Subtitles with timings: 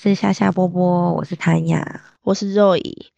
[0.00, 3.08] 是夏夏波波，我是谭雅，我是 Roy。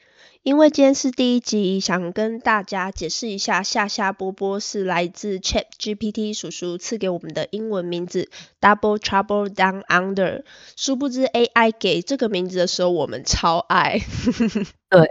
[0.43, 8.31] 因为今天是第一集，想跟大家解释一下，夏夏波波是来自 Chat GPT 叔叔赐给我们的英文名字
[8.63, 10.45] ，Double Trouble Down Under。
[10.75, 13.99] 殊不知 AI 给这个名字的时候，我们超爱。
[14.89, 15.07] 对，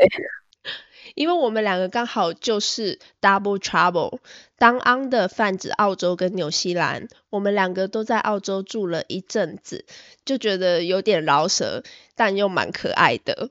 [1.15, 4.19] 因为我们两个刚好就是 Double Trouble
[4.57, 9.85] Down Under 泛指澳洲跟纽西兰，我们两个都在澳洲住了一阵子，
[10.25, 11.83] 就觉得有点饶舌，
[12.15, 13.49] 但又蛮可爱的。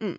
[0.00, 0.18] 嗯。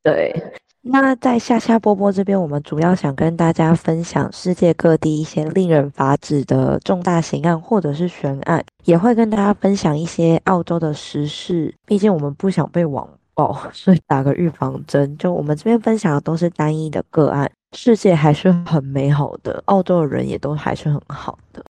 [0.00, 0.32] 对，
[0.80, 11.74] 那在夏夏波波这边，我们主要想跟大家分享世界各地一些令人发指的重大刑案或者是悬案，也会跟大家分享一些澳洲的时事。
[11.84, 15.16] 毕竟我们不想被网哦，所以打个预防针。
[15.16, 21.64] 就我们这边分享的都是单一的个案，世界还是很美好的，澳洲的人也都还是很好的。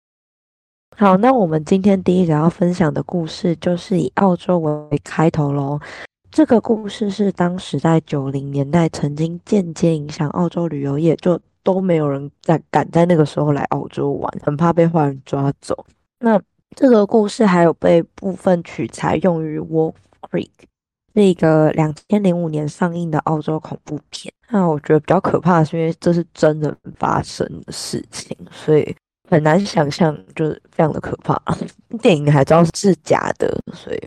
[0.97, 5.81] 好，那我们今天第一个要分享的故事，就是以澳洲为开头喽。
[6.31, 15.87] 这个故事是当时在九零年代曾经间接影响澳洲旅游业，就都没有人在敢在那个时候来澳洲玩，很怕被坏人抓走。
[16.21, 16.39] 那
[16.77, 20.49] 这个故事还有被部分取材用于《Wolf Creek》
[21.15, 24.33] 是一个两千零五年上映的澳洲恐怖片。
[24.51, 28.95] 那我觉得比较可怕是，因为这是真的发生的事情，所以
[29.31, 31.41] 很难想象，就是非常的可怕。
[32.03, 34.01] 电影还知道是假的，所以。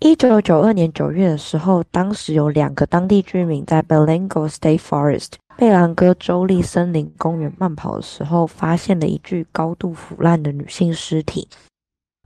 [0.00, 11.48] 一九九二年九月的时候，当时有两个当地居民在 Belango State Forest 贝兰哥州立森林公园慢跑的时候，发现了一具高度腐烂的女性尸体。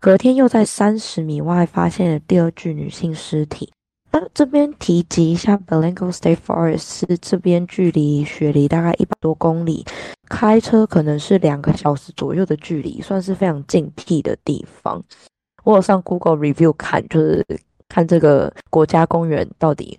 [0.01, 3.73] 隔天又在三十米外发现了第二具女性尸体。
[4.13, 9.85] 那这边提及一下，Belango State Forest 是这边距离雪梨大概一百多公里，
[10.29, 15.03] 开车可能是两个小时左右的距离，算是非常近僻的地方。
[15.65, 17.47] 我有上 Google Review 看，就是
[17.89, 19.99] 看这个国家公园到底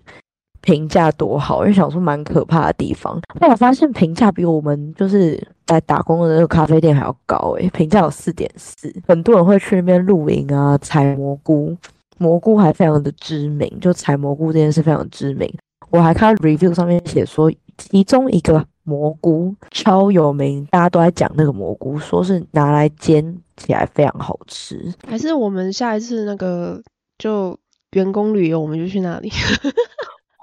[0.60, 3.20] 评价多好，因为想说蛮可怕的地方。
[3.40, 8.94] 但我发现评价比我们就是在打工的那个咖啡店还要高，诶评价有四点四。
[9.08, 11.76] 很多人会去那边露营啊，采蘑菇，
[12.18, 15.52] 蘑菇还非常的知名，就采蘑菇这件事非常知名。
[15.90, 23.40] 我还看 Review 上面写说，其中一个蘑菇超有名，大家都在讲那个蘑菇，说是拿来煎。
[23.56, 26.82] 起来非常好吃，还是我们下一次那个
[27.18, 27.56] 就
[27.92, 29.30] 员工旅游，我们就去那里。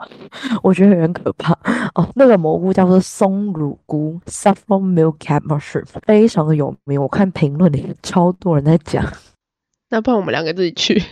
[0.64, 1.52] 我觉得有点可怕
[1.94, 2.10] 哦。
[2.16, 7.02] 那个蘑菇叫做松乳菇 （Saffron Milkcap Mushroom），非常的有名。
[7.02, 9.06] 我看评论里超多人在讲。
[9.90, 11.04] 那不然我们两个自己去。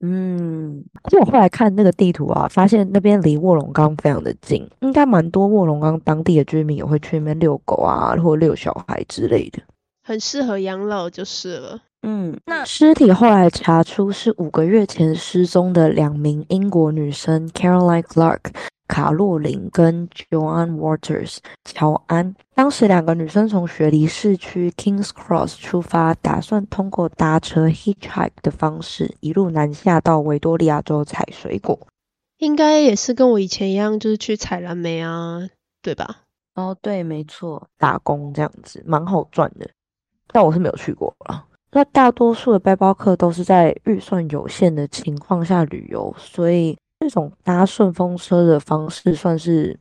[0.00, 9.60] 嗯，而且我后来看那个地图啊，发现那边离卧龙岗非常的近，应该蛮多卧龙岗当地的居民也会去那边遛狗啊，或遛小孩之类的。
[10.04, 11.80] 很适合养老就是了。
[12.02, 18.38] 嗯，那尸体后来查出是五个月前失踪的两名英国女生 Caroline Clark
[18.88, 22.34] 卡洛琳跟 Joanne Waters 乔安。
[22.54, 31.78] 当时两个女生从雪梨市区 Kings Cross 出发，打算通过搭车 hitchhike 的方式一路南下到维多利亚州采水果。
[32.38, 35.48] 应该也是跟我以前一样，就是去采蓝莓啊，
[35.82, 36.22] 对吧？
[36.54, 39.68] 哦，对，没错，打工这样子蛮好赚的。
[40.26, 41.44] 但我是没有去过了。
[41.70, 49.78] 那大多数的背包客都是在预算有限的情况下旅游，所以这种搭顺风车的方式算是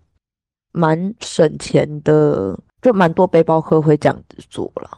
[0.71, 4.89] 蛮省钱的，就蛮多背包客会这样子做了。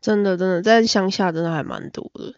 [0.00, 2.34] 真的，真的在乡下真的还蛮多的。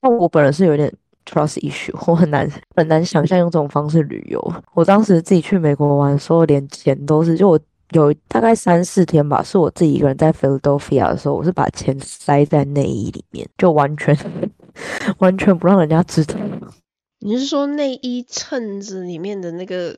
[0.00, 0.92] 那我本人是有点
[1.24, 4.54] trust issue，我很难很难想象用这种方式旅游。
[4.74, 7.58] 我当时自己去美国玩，所有连钱都是就我。
[7.94, 14.16] 有大概三四天吧，是我自己一个人在 Philadelphia 的时候，我是把钱塞在内衣里面，就完全
[15.18, 16.34] 完全不让人家知道。
[17.24, 19.96] 你是说内衣衬子里面的那个，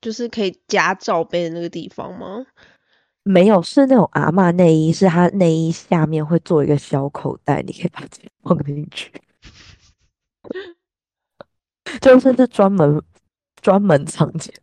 [0.00, 2.46] 就是可以夹罩杯的那个地方吗？
[3.24, 9.12] 没有，是那种阿嬷内衣，是它内衣下面会做一个小口袋，你可以把钱放进去，
[12.00, 13.02] 就是是专门
[13.60, 14.54] 专门藏钱。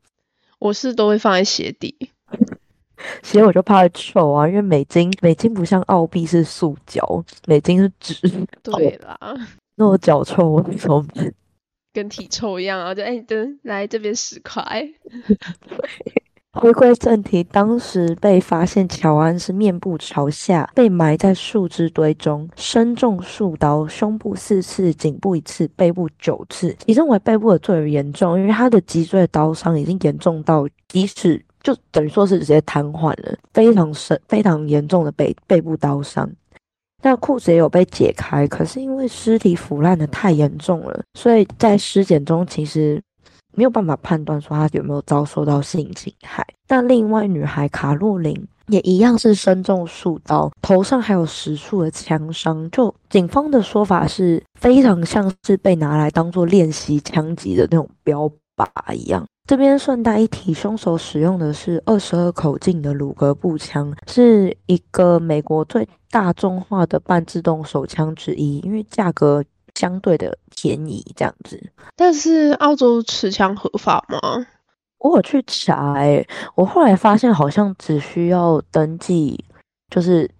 [0.59, 2.09] 我是都会放在鞋底。
[3.21, 8.15] 鞋我就怕臭啊，因为美金美金不像澳币是塑胶，美金是纸。
[8.63, 9.19] 对啦，
[9.75, 11.33] 那我脚臭我怎么办？
[11.95, 12.93] 跟体臭一样啊！
[12.93, 14.61] 就哎，等来这边十块。
[16.51, 31.41] 回归正题，当时被发现乔安是面部朝下，被埋在树枝堆中，身中数刀，胸部四次，颈部一次，背部九次，你认为背部的最为严重，因为他的脊椎刀伤已经严重到即使。
[31.63, 36.29] 就等于说是直接瘫痪了，非常深、非常严重的背背部刀伤。
[37.03, 43.01] 那裤子也有被解开，可是因为尸体腐烂的太严重了，所以在尸检中其实
[43.53, 46.45] 没有办法判断说他有没有遭受到性侵害。
[46.67, 58.27] 那另外女孩卡洛琳也一样是身中数刀，头上还有十处的枪伤，就警方的说法是非常像是被拿来当做练习枪击的那种标
[58.57, 59.23] 靶一样。
[59.47, 69.43] 这边顺带一提，凶手使用的是二十二口径的鲁格步枪，是一个美国最大众化的半自动手枪之一，因为价格
[69.75, 71.71] 相对的便宜，这样子。
[71.95, 74.47] 但是澳洲持枪合法吗？
[74.97, 79.45] 我有去查，诶，我后来发现好像只需要登记，
[79.91, 80.31] 就是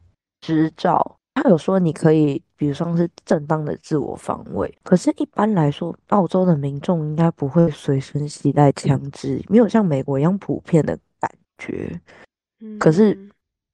[0.41, 1.17] 执照。
[1.45, 12.01] 他有说你可以，比如说是正当的自我防卫，可是，一般来说，澳洲的民众应该不会随身携带枪支，没有像美国一样普遍的感觉。
[12.79, 13.15] 可是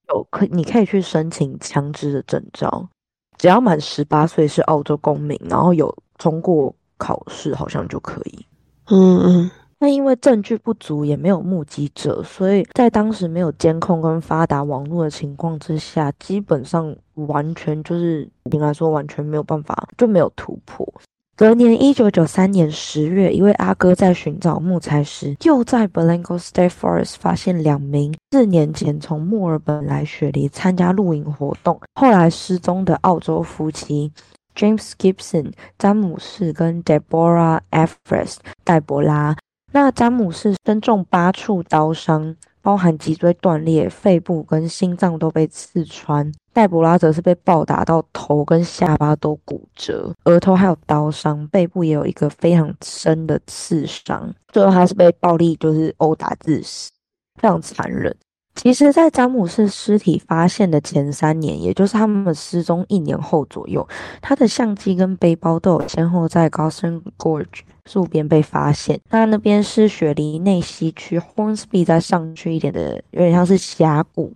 [0.10, 2.90] 有可你可以去申请枪支的证照，
[3.38, 8.46] 只要满十八岁是澳洲公民，然后有通过考试，好像就可以。
[8.88, 9.52] 嗯嗯。
[9.82, 20.88] 那因为证据不足，也没有目击者，所以在当时没有监控跟发达网络的情况之下，基本上完全就是应该说完全没有办法，就没有突破。
[21.36, 34.12] 隔年一九九三年十月，一位阿哥在寻找木材时，又在 b e l a n g o State Forest 发现两名四年前从墨尔本来雪梨参加露营活动，后来失踪的澳洲夫妻
[34.56, 39.36] James Gibson 詹姆士跟 Deborah Everest 戴博拉。
[39.74, 46.30] 那詹姆斯身中八处刀伤，包含脊椎断裂、肺部跟心脏都被刺穿。
[46.52, 54.34] 戴博拉则是被暴打到头跟下巴都骨折，额头还有刀伤，背部也有一个非常深的刺伤。
[54.50, 56.92] 最后他是被暴力就是殴打致死，
[57.40, 58.14] 非常残忍。
[58.64, 63.86] 其实，在詹姆斯尸体发现的前三年，也就是他们失踪一年后左右，
[64.22, 67.62] 他的相机跟背包都有先后在 Goshen Gorge
[67.92, 69.02] 路边被发现。
[69.10, 74.32] 那那边是雪梨内西区 Hornsby 再上去一点的，有点像是峡谷。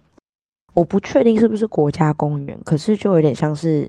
[0.74, 3.88] 我不确定是不是国家公园，可是就有点像是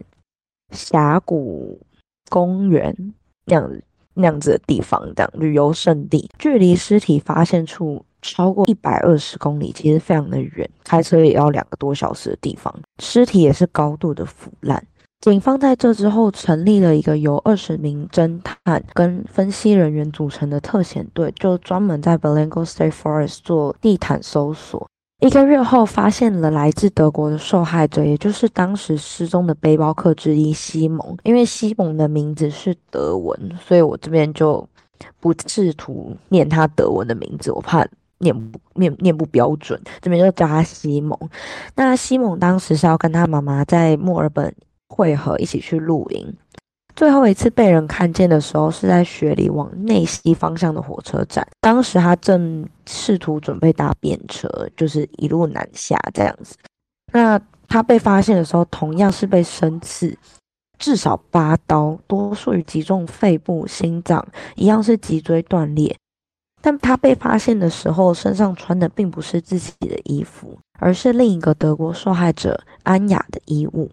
[0.70, 1.80] 峡谷
[2.28, 2.94] 公园
[3.46, 3.82] 那样子
[4.12, 6.28] 那样子的地方，这样旅游胜地。
[6.38, 8.04] 距离尸体发现处。
[8.34, 12.74] 超过一百二十公里，其实非常的远，开车也要两个多小时的地方。
[12.98, 14.82] 尸体也是高度的腐烂。
[15.22, 24.86] 警方在这之后成立了一个由二十名侦探跟分析人员组成的特遣队，就专门在 b e l a n g o State Forest 做地毯搜索。
[25.20, 31.16] 一个月后，发现了来自德国的受害者，也就是当时失踪的背包客之一西蒙。
[31.22, 34.68] 因为西蒙的名字是德文，所以我这边就
[35.18, 37.84] 不试图念他德文的名字，我怕。
[38.18, 41.18] 念不念念不标准，这边就叫他西蒙。
[41.74, 44.54] 那西蒙当时是要跟他妈妈在墨尔本
[44.88, 46.34] 会合，一起去露营。
[46.94, 51.46] 最后一次被人看见的时候，是在雪里往内西方向的火车站。
[51.60, 56.56] 当时他正试图准备搭便车，就是一路南下这样子。
[57.12, 60.16] 那他被发现的时候，同样是被生刺，
[60.78, 65.94] 至少八刀，多数于击中肺部、心脏，一样是脊椎断裂。
[66.66, 73.88] 但他被发现的时候，身上穿的并不是自己的衣服，而是另一个德国受害者安雅的衣物。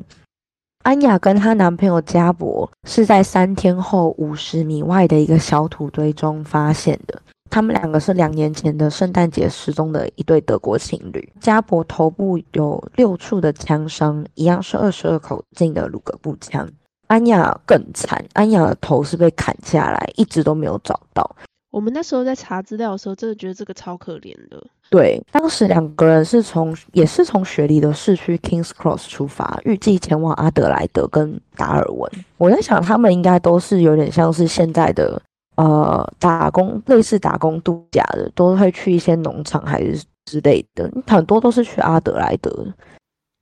[0.81, 7.21] 安雅跟她男朋友加博是在三天后五十米外的一个小土堆中发现的。
[7.51, 11.31] 他们两个是两年前的圣诞节失踪的一对德国情侣。
[11.39, 16.67] 加博头部有六处的枪伤，一样是二十二口径的鲁格步枪。
[17.05, 21.35] 安雅更惨，安雅的头是被砍下来，一直都没有找到。
[21.73, 24.63] 我们那时候在查资料的时候，真的觉得这个超可怜的。
[24.91, 32.07] 对，当时两个人是从也是从雪梨的市区 Kings Cross 出发，预计前往阿德莱德跟达尔文。
[32.37, 35.19] 我在想，他们应该都是有点像是现在的
[35.55, 40.87] 呃打工，类似打工度假的，都会去一些农场还是之类的。
[41.07, 42.67] 很多都是去阿德莱德。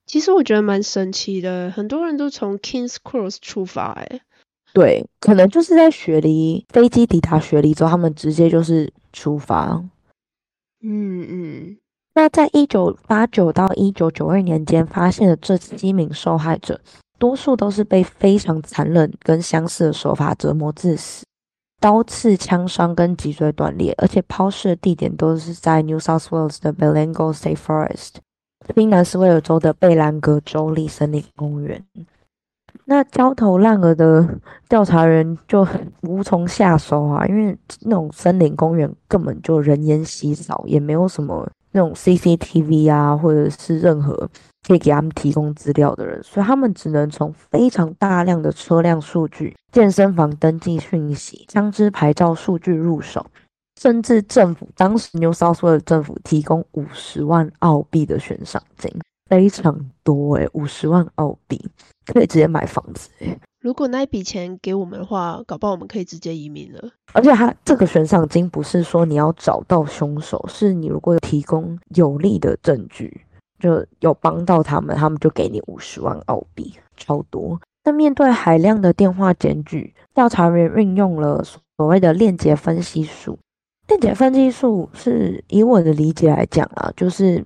[0.06, 4.22] 其实我觉得蛮神奇的，很多人都从 Kings Cross 出发，哎。
[4.74, 9.84] 对，可能就是在雪梨飞机抵达雪梨之后，他们直接就是出发。
[10.82, 11.78] 嗯嗯。
[12.14, 16.80] 那在一九八九到一九九二年间发现的这七名受害者，
[17.18, 21.26] 多数都是被非常残忍跟相似的手法折磨致死，
[21.80, 28.16] 刀刺、枪伤跟脊椎断裂，而且抛尸的地点都是在 New South Wales 的 b e l a n g o State Forest，
[28.76, 31.86] 新南斯威尔州的贝兰格州立森林公园。
[32.86, 34.28] 那焦头烂额的
[34.68, 44.30] 调查人就很无从下手啊，因为那种森林公园根本就人烟稀少，也没有什么那种 CCTV 啊，或者是任何
[44.68, 53.26] 可以给他们提供资料的人，所以他们只能从非常大量的车辆数据、健身房登记讯息、枪支牌照数据入手，
[53.80, 58.92] 甚至政府当时 New South Wales 政府提供五十万澳币的悬赏金，
[59.32, 61.58] 非常多诶五十万澳币
[62.06, 66.92] 可以直接买房子诶如果那一笔钱给我们的话，搞不好我们可以直接移民了。
[67.14, 73.22] 而且他这个悬赏金不是说你要找到凶手，是你如果有提供有力的证据，
[73.58, 77.58] 就有帮到他们，他们就给你五十万澳币，超多。
[77.86, 83.40] 那面对海量的电话检举，调查员运用了所谓的链接分析术。
[83.88, 87.46] 链接分析术是以我的理解来讲啊，就是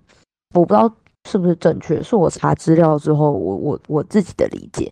[0.53, 0.89] 我不知道
[1.25, 4.91] 是不是正确，是我查资料之后，我我我自己的理解。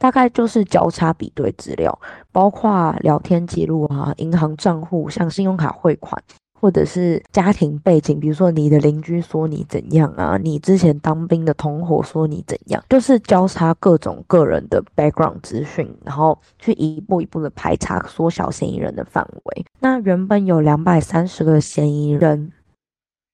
[0.00, 1.98] 大概就是交叉比对资料，
[2.30, 6.22] 包括聊天记录啊、银行账户、像信用卡汇款，
[6.60, 19.66] 或者是家庭背景，比如说你的邻居说你怎样啊，你之前当兵的同伙说你怎样，就是交叉各种个人的 background 资讯，然后去一步一步的排查，缩小嫌疑人的范围。
[19.80, 22.52] 那原本有两百三十个嫌疑人，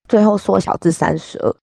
[0.08, 1.54] 最后缩小至三十二。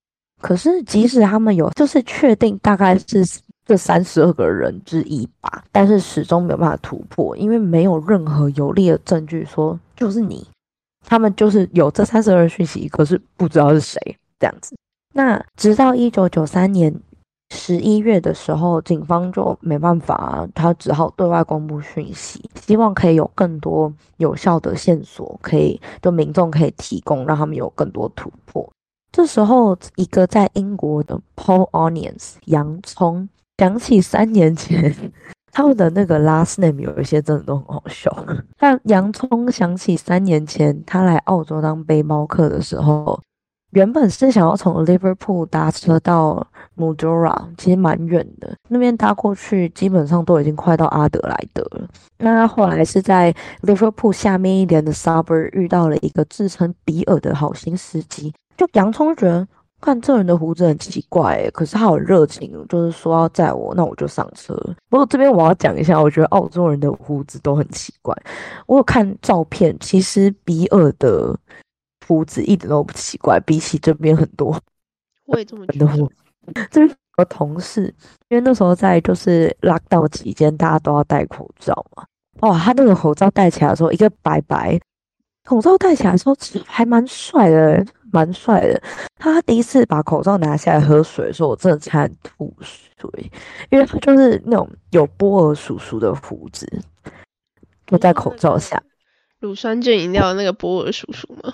[0.42, 3.24] 可是即使他们有，就是确定大概是。
[3.64, 10.44] 这三十二个人之一吧，但是始终没有办法突破，因为没有任何有力的证据说就是你。
[11.06, 14.00] 他们就是有这三十二讯息，可是不知道是谁
[14.40, 14.74] 这样子。
[15.14, 16.92] 那直到一九九三年
[17.54, 28.68] 十一月的时候，警方就没办法，他只好对外公布讯息，希望可以有更多有效的线索，可以就民众可以提供，让他们有更多突破。
[29.12, 33.28] 这时候，一个在英国的 Paul Onions 洋葱。
[33.58, 34.92] 想起三年前，
[35.52, 38.26] 他们的那个 last name 有一些真的都很好笑。
[38.58, 43.20] 但洋葱想起三年前他来澳洲当背包客的时候，
[43.72, 46.44] 原本是想要从 Liverpool 搭车到
[46.76, 51.86] Mudura，其实蛮远的，那边搭过去基本上都已经快到阿德莱德了。
[52.18, 59.46] 那他后来是在 Liverpool 下面一点的 suburb 遇到了一个自称比尔的好心司机，就洋葱觉得。
[59.84, 64.54] 看这人的胡子很奇怪，可是他好热情，就是说要载我，那我就上车。
[64.88, 68.16] 不过这边我要讲一下，我觉得澳洲人的胡子都很奇怪。
[68.68, 71.36] 我有看照片，其实比尔的
[72.06, 74.56] 胡子一点都不奇怪，比起这边很多。
[75.26, 75.88] 我也这么觉得。
[76.70, 77.92] 这边有同事，
[78.28, 82.04] 因为那时候在就是 lockdown 期间，大家都要戴口罩嘛。
[82.42, 84.78] 哇，他那个口罩戴起来的时候，一个白白，
[85.44, 87.84] 口罩戴起来的时候还蛮帅的。
[88.12, 88.80] 蛮帅的，
[89.16, 93.30] 他第一次把口罩拿下来喝水的时候，我真的差点吐水，
[93.70, 96.68] 因为他就是那种有波尔叔叔的胡子，
[97.86, 98.80] 就在口罩下。
[99.40, 101.52] 乳酸菌饮料的那个波尔叔叔吗？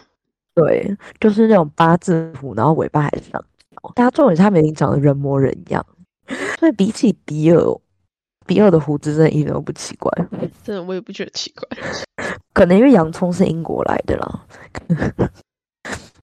[0.55, 3.93] 对，就是那种八字胡，然后尾巴还上角。
[3.95, 5.87] 大家重点是他们已经长得人模人样，
[6.59, 7.63] 所以比起比尔，
[8.45, 10.11] 比尔的胡子真的一点都不奇怪。
[10.65, 11.79] 真的，我也不觉得奇怪。
[12.53, 14.45] 可能因为洋葱是英国来的啦。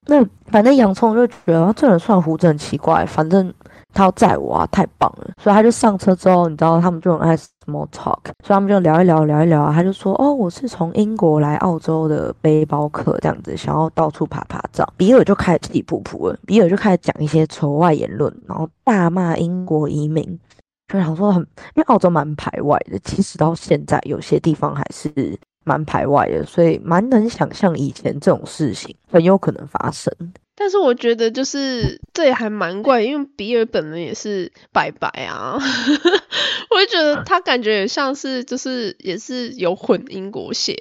[0.06, 3.52] 那反正洋葱就觉得这人算胡子很奇怪，反正
[3.92, 14.88] 他要载我啊，太棒了，所以他就上车之后，你知道他们就很爱 small talk，所以他们就聊一聊，聊一聊啊，他就说哦，我是从英国来澳洲的背包客，这样子想要到处爬爬照。
[14.96, 20.38] 比尔就开始气噗噗了，比尔就开始讲一些仇外言论，然后大骂英国移民，
[20.86, 21.42] 就想说很，
[21.74, 25.36] 因为澳洲蛮排外的，其实到现在有些地方还是。
[25.66, 30.10] 蛮排外的，所以蛮能想象以前这种事情很有可能发生。
[30.54, 35.58] 但是我觉得就是这也还蛮怪，因为比尔本人也是白白啊，
[36.70, 40.74] 我就觉得他感觉也像是就是也是有混英国血。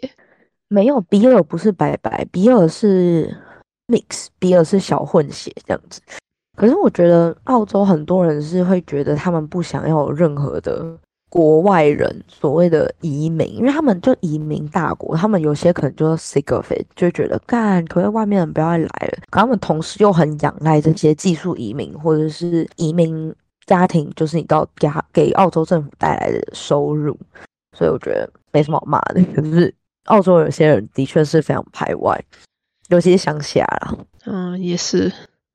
[0.68, 3.36] 没有，比尔不是白白，比尔是
[3.88, 6.00] mix，比尔是小混血这样子。
[6.56, 10.98] 可是我觉得澳洲很多人是会觉得他们不想要有任何的。
[11.36, 19.18] 国外人所谓的移民，因为他们就移民大国，他们有些可能就 sick of it，就觉得干，可是外面人不要再来了。
[19.30, 27.20] 可他们同时又很仰赖这些技术移民或者是移民家庭，就是你到给给澳洲政府带来的收入，
[27.78, 29.22] 所以我觉得没什么好骂的。
[29.36, 29.76] 可是
[30.06, 32.18] 澳洲有些人的确是非常排外，
[32.88, 33.98] 尤其是乡下啦。
[34.24, 35.12] 嗯，也是。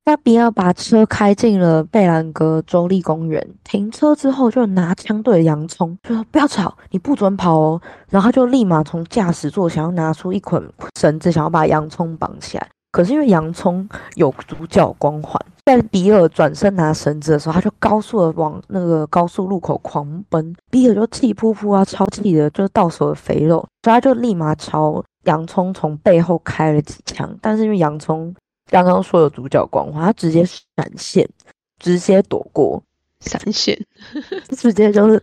[0.06, 7.80] 那比尔把车开进了贝兰格州立公园，停车之后就拿枪对着洋葱，就说：“不要吵，你不准跑哦。”
[8.10, 12.66] 然后他就立马从驾驶座想要拿出一捆绳子，想要把洋葱绑起来。
[12.90, 20.56] 可是因为洋葱有主角光环，在比尔转身拿绳子的时候，他就高速的往那个高速路口狂奔。
[20.72, 27.32] 比尔就气扑扑啊，超气的，就是到手的肥肉，所以他就立马朝洋葱从背后开了几枪。
[27.40, 28.34] 但是因为洋葱。
[28.70, 31.28] 刚刚说的主角光环，他直接闪现，
[31.78, 32.82] 直接躲过，
[33.20, 33.78] 闪现，
[34.56, 35.22] 直接就是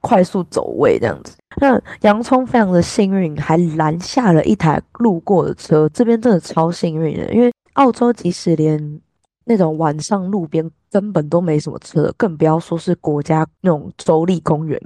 [0.00, 1.36] 快速走位这样子。
[1.60, 9.00] 那洋葱非常的幸运，还拦下了一台路过的车，这边真的超幸运的，因为澳洲即使连
[9.44, 14.80] 那种晚上路边根本都没什么车，更不要说是国家那种州立公园。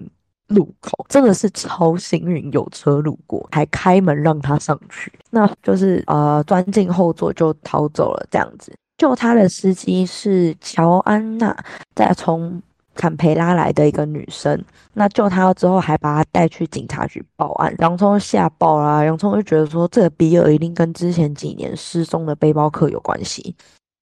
[0.53, 8.73] 路口真的是超幸运，有车路过，还开门让他上去，那就是呃钻进后座就逃走了这样子。
[8.99, 11.57] 救他的司机是乔安娜，
[11.95, 12.63] 再从
[12.95, 14.63] 坎培拉来的一个女生。
[14.93, 17.75] 那救他之后，还把他带去警察局报案。
[17.79, 23.57] 洋葱吓爆啦，洋葱就觉得说这个比尔一定跟之前几年失踪的背包客有关系，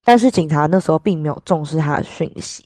[0.05, 2.65] 但是警察那时候并没有重视他的讯息。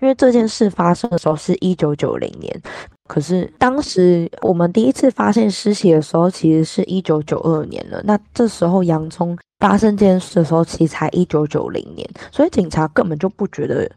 [0.00, 2.62] 因为这件事发生的时候是一九九零年，
[3.08, 8.00] 可是当时我们第一次发现尸体的时候，其实是一九九二年了。
[8.04, 13.90] 那这时候洋葱发生这件事的时候，其实才一九九零年，所以警察根本就不觉得。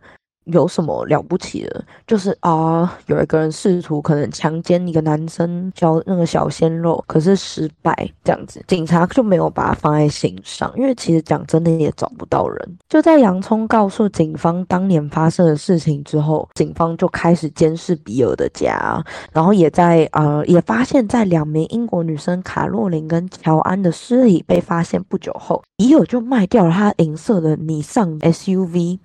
[0.52, 1.86] 有什么了不起的？
[2.06, 12.78] 就是啊，有一个人试图可能强奸一个男生，叫那个小鲜肉，可是失败这样子，警察就没有把他放在心上，因为其实讲真的也找不到人。
[12.90, 28.98] 就在洋葱告诉警方当年发生的事情之后，警方就开始监视比尔的家，然后也在呃也发现，在两名英国女生卡洛琳跟乔安的尸体被发现不久后，比尔就卖掉了他银色的尼桑 SUV。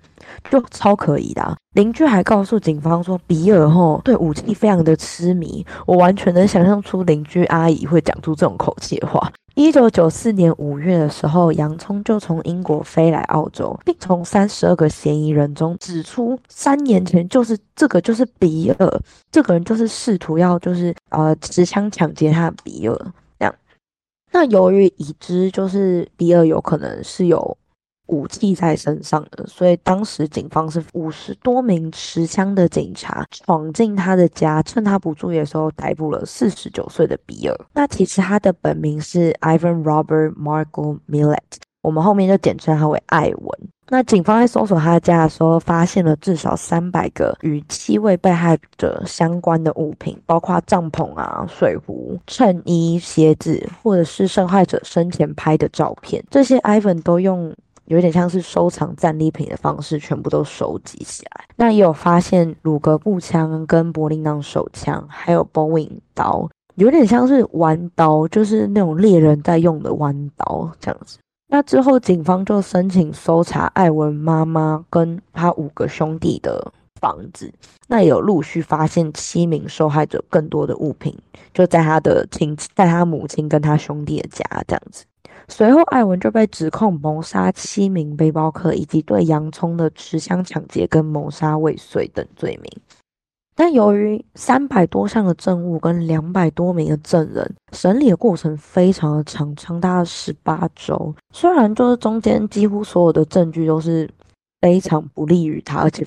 [0.49, 9.31] 就超可疑的，邻居还告诉警方说，比尔吼对武器非常的痴迷，我完全能想象出邻居阿姨会讲出这种口气的话。
[9.55, 22.97] 一九九四年五月的时候，洋葱就从英国飞来澳洲，并从三十二个嫌疑人中指出，三年前就是这个就是比尔，这个人就是试图要就是呃持枪抢劫他的比尔。
[24.33, 27.57] 那由于已知就是比尔有可能是有。
[28.07, 37.57] 武器在身上的，所以当时警方是五十多名持枪的警察闯进他的家，趁他不注意的时候逮捕了四十九岁的比尔。
[37.73, 41.39] 那其实他的本名是 Ivan Robert Margot Millet，
[41.81, 43.69] 我们后面就简称他为艾文。
[43.93, 56.23] 那警方在搜索他家的时候，发现了至少三百个与七位被害者相关的物品，包括帐篷啊、水壶、衬衣、鞋子，或者是受害者生前拍的照片。
[56.31, 57.53] 这些 Ivan 都用。
[57.87, 61.43] 有点像是收藏战利品的方式，全部都收集起来。
[61.57, 71.17] 那也有发现鲁格步枪跟柏林囊手枪，还有 Boeing 刀，有点像是弯刀，就是那种猎人在用的弯刀这样子。
[71.53, 77.53] 那之后，警方就申请搜查艾文妈妈跟他五个兄弟的房子，
[77.87, 81.15] 那也有陆续发现七名受害者更多的物品，
[81.53, 85.05] 就在他的亲，在他母亲跟他兄弟的家这样子。
[85.47, 92.81] 随后，艾文就被指控谋杀七名背包客，以及对洋葱的持枪抢劫跟谋杀未遂等罪名。
[93.55, 101.13] 但由于三百多项的证物跟两百多名的证人，审理的过程非常的长，长达了十八周。
[101.33, 104.09] 虽然就是中间几乎所有的证据都是
[104.61, 106.05] 非常不利于他，而且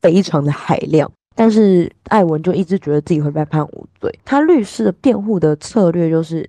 [0.00, 4.18] 非常的海量，但是艾文就一直觉得自己会被判无罪。
[4.24, 6.48] 他律师的辩护的策略就是。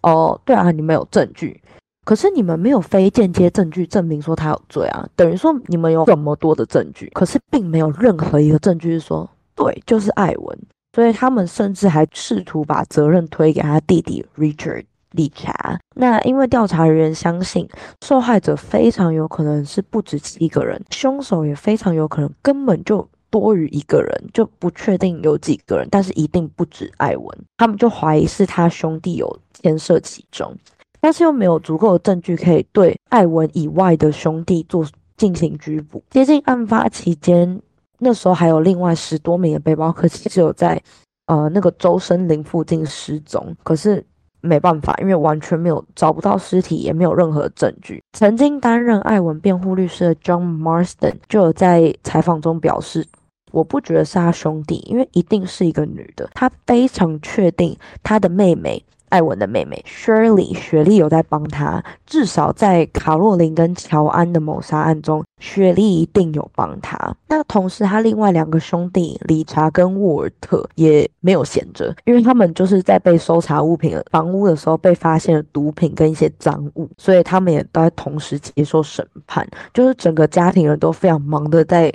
[0.00, 1.60] 哦，对啊，你们有证据，
[2.04, 5.04] 可是你们没有非间接证据证明说他有罪啊。
[5.16, 9.28] 等于说你们有这么多的证据，可是并没有任何一个证据是说
[9.58, 10.58] 对，就是艾文。
[10.94, 15.78] 所以他们甚至还试图把责任推给他弟弟 Richard 理查。
[15.96, 17.68] 那因为调查人员相信
[18.04, 27.38] 受害者非常有可能是不止七个人，凶手也非常有可能根本就多于一个人，就不确定有几个人，但是一定不止艾文。
[27.56, 29.38] 他们就怀疑是他兄弟有。
[29.60, 30.56] 牵涉其中，
[31.00, 36.00] 但是又没有足够的证据可以对艾文以外的兄弟做进行拘捕。
[36.10, 37.60] 接近案发期间，
[37.98, 40.80] 那时候还有另外十多名的背包客其实有在
[41.26, 44.04] 呃那个周森林附近失踪，可是
[44.40, 48.00] 没办法，因为完全没有找不到尸体，也没有任何证据。
[48.12, 53.04] 曾经担任艾文辩护律师的 John Marston 就有在采访中表示
[53.50, 56.30] ：“我不觉得是他兄弟，因为一定是一个女的。
[56.34, 67.14] 他非常确定他的妹妹。”艾文的妹妹 Shirley 雪莉有在帮他，至少在卡洛琳跟乔安的谋杀案中，雪莉一定有帮他。
[67.28, 79.46] 那同时，他另外两个兄弟理查跟沃尔特也没有闲着，因为他们就是在被搜查物品房屋的时候被发现了毒品跟一些赃物，所以他们也都在同时接受审判。
[79.72, 81.92] 就是整个家庭人都非常忙的在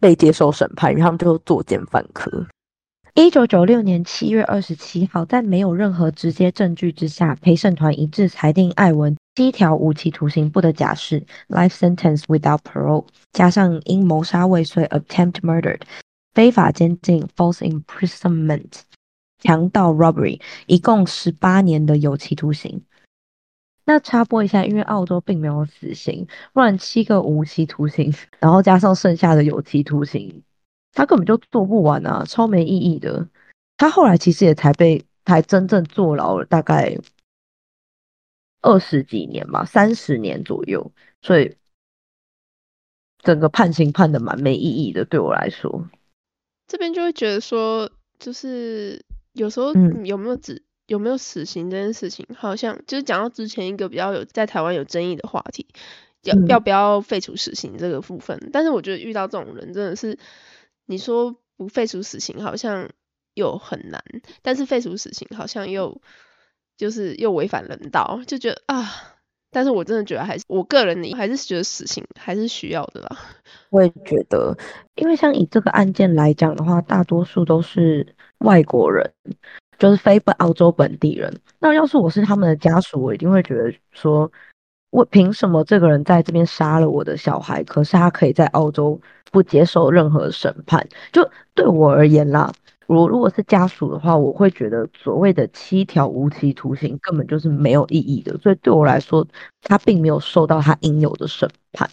[0.00, 2.44] 被接受审判，因为他们就作奸犯科。
[3.14, 15.78] 一九九六年七月二十七号，在没有任何直接证据之下，陪审团一致裁定艾文七条无期徒刑不得假释 （life sentence without parole），加上因谋杀未遂 （attempt murder）、
[16.32, 18.80] 非法监禁 （false imprisonment）、
[19.40, 22.82] 强盗 （robbery），一共十八年的有期徒刑。
[23.84, 30.42] 那插播一下，因为澳洲并没有死刑，不然七个无期徒刑，然后加上剩下的有期徒刑，
[30.92, 33.28] 他根本就做不完啊，超没意义的。
[33.76, 36.98] 他后来其实也才被才真正坐牢了，大概。
[38.64, 41.56] 二十几年吧，三十年左右，所以
[43.18, 45.90] 整个判刑判的蛮没意义的，对我来说。
[46.68, 49.74] 这边就会觉得说，就是有时候
[50.04, 55.66] 有没有死有没有死刑这件事情，好像就是讲到之前一个比较有在台湾有争议的话题，
[56.22, 58.48] 要要不要废除死刑这个部分。
[58.52, 60.16] 但是我觉得遇到这种人真的是，
[60.92, 62.88] 你说不废除死刑好像
[63.34, 64.00] 又很难，
[64.42, 66.00] 但是废除死刑好像又。
[66.74, 68.90] 就是又违反人道，就觉得啊，
[69.52, 73.18] 但是我真的觉得还是我个人你还是觉得死刑还是需要的啦。
[73.70, 74.56] 我也觉得，
[74.96, 78.04] 因为像以这个案件来讲的话，大多数都是
[78.38, 79.08] 外国人，
[79.78, 81.32] 就是非本澳洲本地人。
[81.60, 84.32] 那要是我是他们的家属，我一定会觉得说，
[84.90, 89.00] 我凭什么这个人在这边杀了我的小孩，可是他可以在澳洲
[89.32, 90.86] 不接受任何审判？
[91.10, 92.52] 就对我而言啦。
[92.88, 99.26] 我如果是家属的话，我会觉得所谓的七条无期徒刑根本就是没有意义的，所以对我来说，
[99.62, 101.88] 他并没有受到他应有的审判。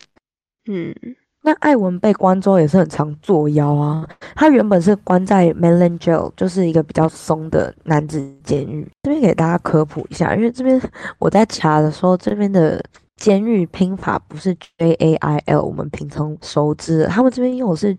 [0.68, 0.94] 嗯，
[1.42, 4.06] 那艾文被关之后也是很常作妖啊。
[4.36, 8.86] 他原本是关在 Mainland Jail，就是一个比较松的男子监狱。
[9.04, 10.82] 这边给大家科普一下，因为这边
[11.18, 12.84] 我在查的时候，这边的
[13.20, 17.94] 监狱拼法不是 J A I L，我们平常熟知，他们这边用的是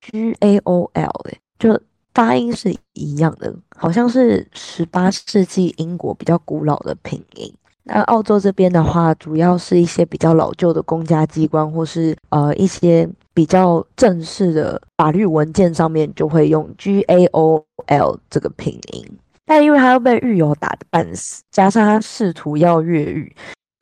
[0.00, 1.80] G A O L，哎，就。
[2.14, 7.52] 发音是一样的，好像是十八世纪英国比较古老的拼音。
[7.82, 19.06] 那澳洲这边的话，主要是一些比较老旧的公家机关，或是呃一些比较正式的法律文件上面就会用 G A O L 这个拼音。
[19.44, 23.30] 但因为他要被狱友打的半死，加上他试图要越狱，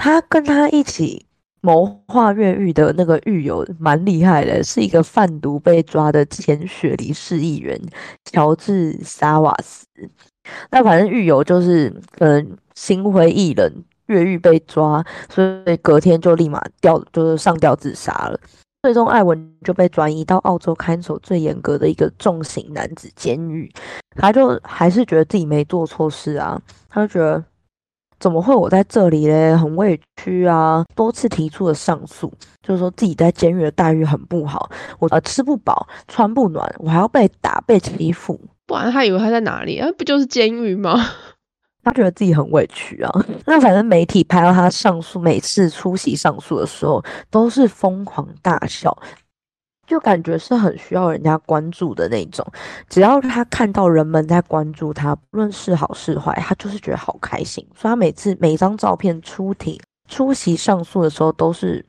[0.05, 1.25] 他跟他一起。
[1.63, 7.81] 谋划越狱的那个狱友蛮厉害的，是一个贩毒被抓的前雪梨市议员
[8.31, 9.87] 乔治·萨瓦斯。
[10.71, 11.89] 那反正狱友就是
[12.19, 13.67] 可能心灰意冷，
[14.09, 18.39] 越狱被抓，所以隔天就立马吊，就是上吊自杀了。
[18.83, 23.73] 最终艾文就被转移到澳洲看守最严格的一个重刑男子监狱。
[24.17, 27.43] 他就还是觉得自己没做错事啊，他就觉得。
[28.19, 29.57] 怎么会我在这里嘞？
[29.57, 30.85] 很委屈啊！
[30.95, 38.41] 多次提出了上诉，就是说自己在监狱的待遇很不好，我呃吃不饱穿不暖，我还要被打被欺负。
[38.67, 39.89] 不然他以为他在哪里啊？
[39.99, 40.95] 不就是监狱吗？
[41.85, 43.13] 他觉得自己很委屈啊。
[43.45, 48.97] 那反正媒体拍到他上诉，每次出席上诉的时候都是疯狂大笑。
[49.87, 52.47] 就感觉是很需要人家关注的那种，
[52.89, 57.67] 只要他看到人们在关注他，不论是好是坏，他就是觉得好开心。
[57.77, 61.85] 所以他每次每张照片出庭、出席上诉的时候，都是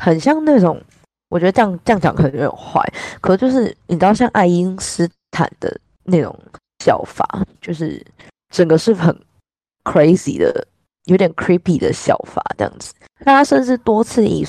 [0.00, 0.82] 很像那种，
[1.28, 2.82] 我觉得这样这样讲可能有点坏，
[3.20, 6.36] 可就是你知道像爱因斯坦的那种
[6.84, 7.24] 笑法，
[7.60, 8.04] 就是
[8.48, 9.16] 整个是很
[9.84, 10.66] crazy 的，
[11.04, 12.92] 有点 creepy 的笑法这样子。
[13.20, 14.46] 那他甚至多次以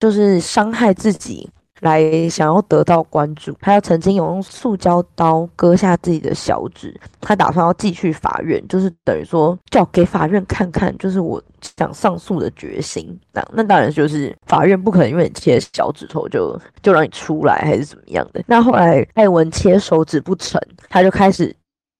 [0.00, 1.48] 就是伤害自己。
[1.80, 13.18] 来想要得到关注，他要曾经有用塑胶刀割下自己的小指，他打算要寄去法院，就是等于说叫给法院看看，就是我想上诉的决心。
[13.32, 18.42] 那那当然就是法院不可能因为你切小指头就就让你出来，还是怎么样的。
[18.46, 21.54] 那后来艾文切手指不成，他就开始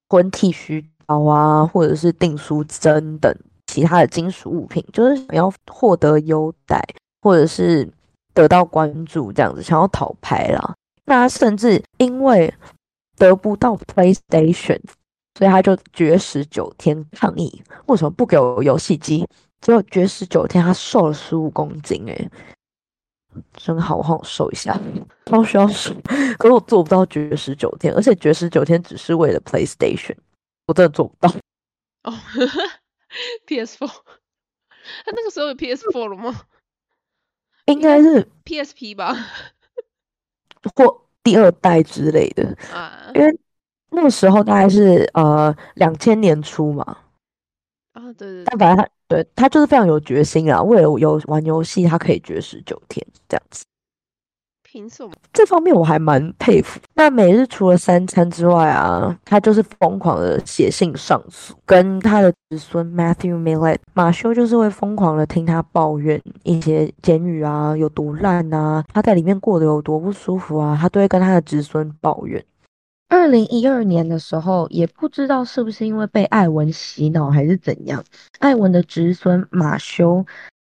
[0.08, 3.32] 吞剃须刀啊，或者是订书针等
[3.66, 6.82] 其他的金属物品，就是想要获得优待，
[7.22, 7.88] 或者是。
[8.38, 10.76] 得到关注，这样子想要讨牌啦。
[11.06, 12.54] 那他甚至因为
[13.16, 14.80] 得不到 PlayStation，
[15.34, 19.26] 所以他就绝食九天抗议，为什么不给我游戏机？
[19.60, 22.30] 结果绝食九天，他瘦了十五公斤，诶，
[23.54, 24.78] 真好，我好瘦一下，
[25.26, 25.92] 超需要瘦。
[26.38, 30.14] 可是我做不到绝食九天，而且绝食九天只是为了 PlayStation，
[30.68, 31.28] 我真的做不到。
[32.04, 32.14] 哦，
[33.48, 36.42] PS4，他那个时候有 PS4 了吗？
[37.72, 39.14] 应该是 PSP 吧，
[40.74, 42.56] 或第二代之类的。
[42.72, 43.38] 啊，因为
[43.90, 46.98] 那个时候大概是呃两千年初嘛，
[47.92, 53.64] 啊对对，但反正他对他就是非常有决心啊，为了有玩游戏，他可以绝食九天这样子。
[54.78, 55.10] 凭什么？
[55.32, 56.78] 这方面我还蛮佩服。
[56.94, 72.44] 那每日除了三餐之外啊，他就是疯狂的写信上诉，跟他的子孙 Matthew Millet 马修就是会疯狂的听他抱怨一些监狱啊有多烂啊，他在里面过得有多不舒服啊，他都会跟他的子孙抱怨。
[73.08, 78.04] 二零一二年的时候，也不知道是不是因为被艾文洗脑还是怎样，
[78.38, 80.24] 艾文的侄孙马修。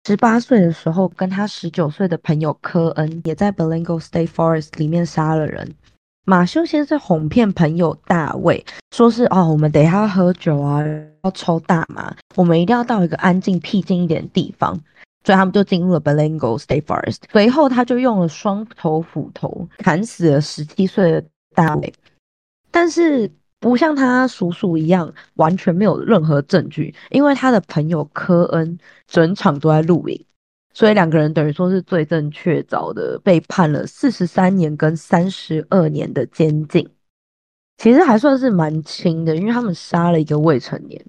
[0.07, 5.75] 十八岁的时候，跟他十九岁的朋友科恩也在 Belingo State Forest 里面杀了人。
[6.23, 8.65] 马修先是哄骗朋友大卫，
[8.95, 10.81] 说是哦，我们等一下要喝酒啊，
[11.23, 14.79] 要抽大麻，我们一定要到一个安静僻静一点的地方。
[15.25, 17.23] 所以他们就进入了 Belingo State Forest。
[17.29, 21.21] 随后他就用了双头斧头砍死了十七岁的
[21.53, 21.93] 大卫，
[22.71, 23.29] 但是。
[23.59, 30.25] 不像他叔叔一样完全没有任何证据，因为他的朋友科恩整场都在录影，
[30.73, 36.87] 所以两个人等于说是罪证确凿的，被判了四十三年跟三十二年的监禁。
[37.77, 41.03] 其实还算是蛮轻的，因为他们杀了一个未成年，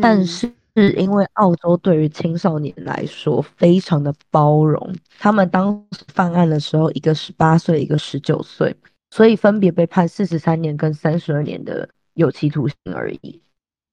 [0.00, 8.74] 但是是因为澳洲对于青少年来说非常的包容，他们当时犯案的时候，一个十八岁，一个十九岁。
[9.10, 13.42] 所以分别被判四十三年跟三十二年的有期徒刑而已。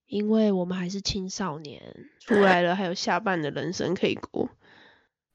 [0.08, 1.82] 因为我们还是青少年，
[2.19, 4.47] 出来了还有下半的人生可以过。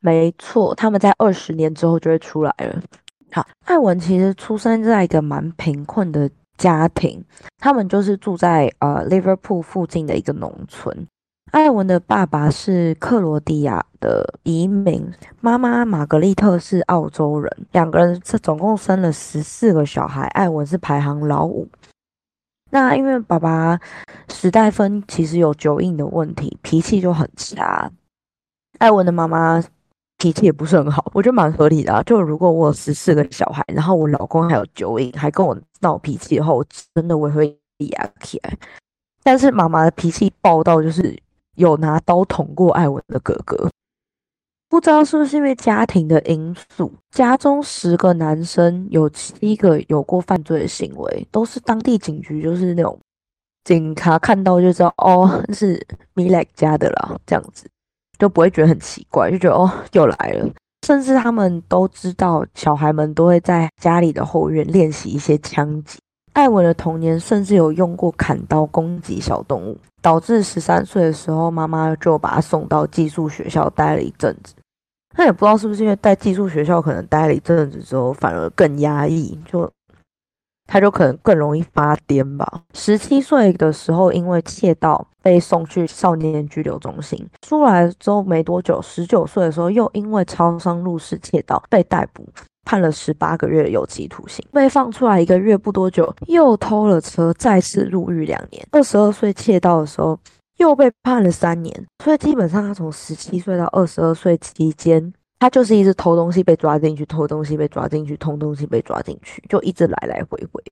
[0.01, 2.83] 没错，他们在二十年之后就会出来了。
[3.31, 7.23] 好，艾文其实出生在一个蛮贫困的家庭，
[7.59, 11.07] 他们就是住在呃 Liverpool 附近的一个农村。
[11.53, 15.07] 艾文的爸爸是克罗地亚的移民，
[15.43, 21.69] 妈妈玛格丽特是澳洲人，两个人这总共生了十四个小孩，艾文是排行老五。
[22.71, 23.79] 那因为爸爸
[24.31, 27.93] 史黛芬其实有酒瘾的问题，脾气就很差。
[28.79, 29.63] 艾文的妈妈
[30.17, 32.03] 脾气也不是很好，我觉得蛮合理的啊。
[32.05, 37.55] 就如果我有十四个小孩，然后我老公还有酒瘾，还跟我闹脾气的话，我真的我会
[37.91, 38.57] 压起来。
[39.23, 41.15] 但是妈妈的脾气暴到就是。
[41.57, 43.71] 有拿刀捅过艾文的哥哥，
[44.69, 52.99] 不知道是不是因为家庭的因素，家中十个男生有七个有过犯罪的行为，都是当地警局就是那种
[53.65, 57.69] 警察看到就知道哦是米莱家的啦，这样子
[58.19, 60.49] 就不会觉得很奇怪，就觉得哦又来了，
[60.87, 65.99] 甚至他们都知道小孩们都会在家里的后院练习一些枪击。
[66.33, 74.55] 艾文的童年甚至有用过砍刀攻击小动物，导致十三岁的时候，妈妈就把他送到寄宿学校待了一阵子。
[75.15, 79.71] 他也不知道是不是因为在寄宿学校可能待了一阵子之后，反而更压抑，就
[80.67, 82.63] 他就可能更容易发癫吧。
[82.73, 92.27] 十七岁的时候，因为窃盗被送去少年拘留中心，出来之后没多久，十九岁的时候又因为超商入室窃盗被逮捕。
[92.65, 98.67] 判了十八个月的有期徒刑，被放出来一个月不多久，又偷了车，再次入狱两年。
[98.71, 100.19] 二十二岁窃盗的时候，
[100.59, 101.87] 又被判了三年。
[102.03, 110.63] 所以基本上，他从十七岁到二十二岁期间，他就是一直偷东西被抓进去，偷东西被抓进去，偷东西被抓进去，就一直来来回回。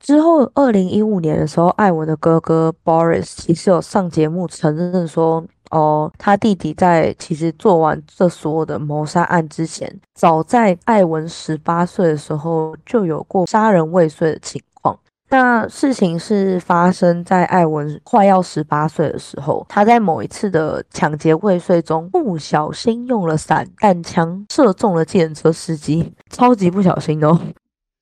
[0.00, 5.44] 之后，二零一五年的时候，艾文的哥哥 Boris 其实有上节目承认说。
[5.70, 14.98] 哦，他弟弟在其实做完这所有的谋杀案之前，早在艾文十八岁的时候就有过杀人未遂的情况。
[15.28, 27.38] 那事情是发生在艾文快要十八岁的时候，他在某一次的抢劫未遂中不小心用了散弹枪射中了计程车司机，超级不小心哦。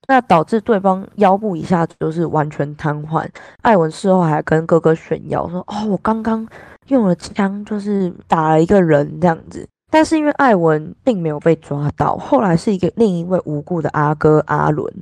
[0.06, 3.26] 那导致对方腰部一下子就是完全瘫痪。
[3.62, 6.46] 艾文事后还跟哥哥炫耀说：“哦，我刚刚。”
[6.88, 14.92] 用了枪就是打了一个人这样子，但是因为艾文并没有被抓到，后来是一个另一位无辜的阿哥阿伦，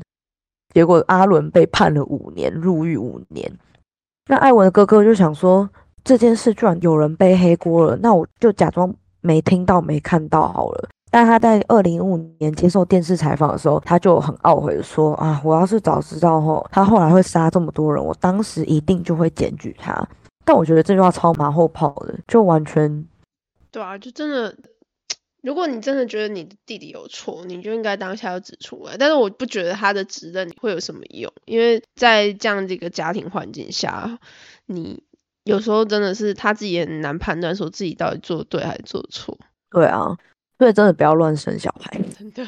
[0.74, 3.50] 结果阿伦被判了五年入狱五年。
[4.28, 5.68] 那艾文的哥哥就想说，
[6.04, 10.88] 这件事居然有人背黑锅了，那我就假装没听到没看到好了。
[11.10, 19.92] 但他在二零一五年接受电视采访的时候，他就很懊悔的说：“啊，我要是早知道后他后来会杀这么多人，我当时一定就会检举他。”
[20.44, 23.06] 但我觉得这句话超马后炮的，就完全，
[23.70, 24.56] 对啊，就真的，
[25.42, 28.96] 如果你真的觉得你的弟弟有错，你就应该当下要指出来。
[28.96, 34.18] 但是我不觉得他的指认会有什么用，因为在这样的一个家庭环境下，
[34.66, 35.02] 你
[35.44, 39.36] 有时候真的是他自己也很难判断，说自己到底做对还是做错。
[39.70, 40.16] 对啊，
[40.58, 42.00] 所以真的不要乱生小孩。
[42.18, 42.46] 真的，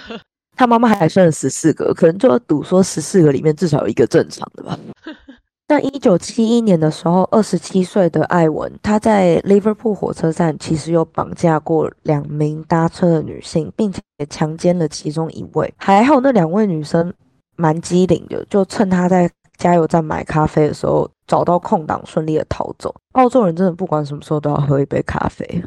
[0.57, 4.79] 他妈妈还生了十四个，可能就要赌说十四个里面至少有一个正常的吧。
[5.67, 15.73] 那一九七一年的时候，二十七岁的艾文，他在 Liverpool 火车站其实有绑架过两名搭车的女性，并且强奸了其中一位。
[15.79, 17.13] 还好那两位女生
[17.57, 22.95] 蛮机灵的，就趁他在加油站买咖啡的时候，找到空档顺利的逃走。
[23.13, 25.65] 澳洲人真的不管什么时候都要喝一杯咖啡，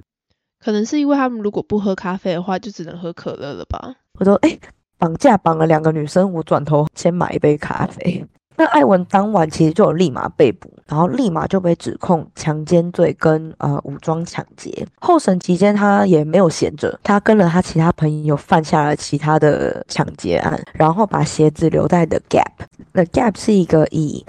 [0.63, 3.95] 可能是因为他们如果不喝咖啡的话，就只能喝可乐了吧？
[4.19, 4.59] 我说，哎，
[4.99, 8.23] 绑架绑了两个女生，我转头先买一杯咖啡。
[8.57, 14.85] 那艾文当晚其实就有立马被捕，然后立马就被指控强奸罪跟呃武装抢劫。
[14.99, 22.65] 候审期间他也没有闲着，他跟了他其他朋友犯下了其他的抢劫案，然后把鞋子留在 The Gap。
[22.93, 24.25] The Gap 是一个以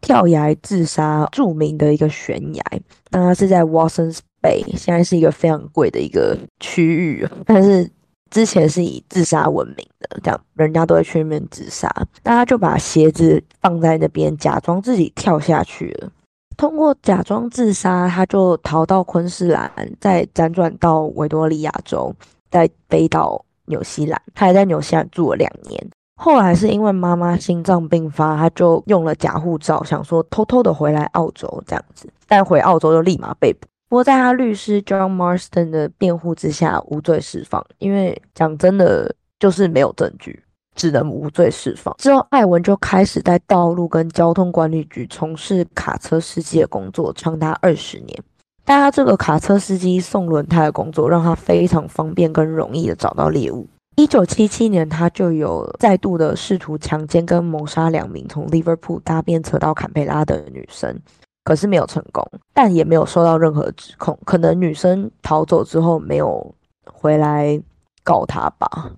[0.00, 2.62] 跳崖自杀著名的一个悬崖，
[3.10, 7.90] 那它是在 Watsons Bay，现在是一个非常贵的一个区域，但是。
[8.32, 11.86] 之前是以自杀闻名的，这样人家都会去那边自杀。
[12.24, 16.10] 那他就把鞋子放在那边，假装自己跳下去了。
[16.56, 22.14] 通过假装自杀，他就逃到昆士兰，再辗转到维多利亚州，
[22.50, 24.20] 再飞到纽西兰。
[24.34, 25.90] 他还在纽西兰住了两年。
[26.16, 32.08] 后来是因为妈妈心脏病发，他就用了假护照，想说偷偷的回来澳洲这样子。
[32.26, 33.66] 但回澳洲就立马被捕。
[33.92, 37.62] 不过，在他律师 John Marston 的辩护之下，无罪释放。
[37.76, 40.42] 因为讲真的，就是没有证据，
[40.74, 41.94] 只能无罪释放。
[41.98, 48.18] 之后，艾文就开始在道路跟交通管理局从事卡车司机的工作，长达二十年。
[48.64, 53.68] 但他这个卡车司机送轮胎的工作，让他非常方便跟容易的找到猎物。
[53.96, 60.98] 一九七七年，他就有再度的试图强奸跟谋杀两名从 Liverpool 搭便车到坎培拉的女生。
[61.44, 62.24] 可是没有成功，
[62.54, 64.16] 但也没有受到任何指控。
[64.24, 67.60] 可能女生逃走之后没有回来
[68.04, 68.92] 告他吧。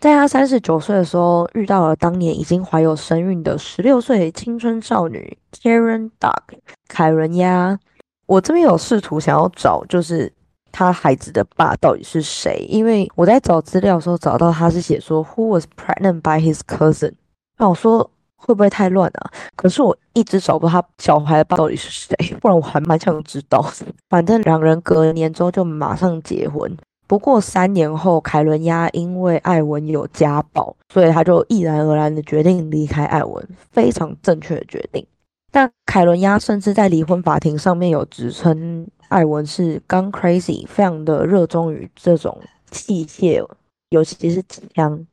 [0.00, 7.78] 在他三十九岁的时候，遇到了当年已经怀有身孕的十六岁青春少女 Karen Duck 凯伦呀。
[8.26, 10.32] 我这边有试图想要找，就是
[10.70, 12.64] 他孩子的爸到底是谁？
[12.68, 17.14] 因为我在找资料的时候找到他是写说 Who was pregnant by his cousin？
[17.58, 18.08] 那我说。
[18.44, 19.30] 会不会太乱啊？
[19.54, 23.64] 可是我一直找不到他小孩的爸到底是谁， 不然我还蛮想知道。
[24.10, 26.76] 反正两人隔年之后就马上结婚。
[27.06, 35.06] 不过三年后，凯伦亚因为艾文有家暴，所以他就毅然而然的决定离开艾文，非常正确的决定。
[35.50, 43.46] 但凯伦亚甚至在离婚法庭上面有指称艾文是刚 crazy，非常的热衷于这种器械，
[43.90, 44.42] 尤其是
[44.74, 45.06] 枪。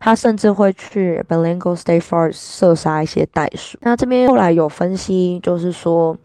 [0.00, 3.78] 他甚至会去 b e l a n g o State Forest 射杀一些袋鼠。
[3.82, 6.16] 那这边后来有分析，就是说，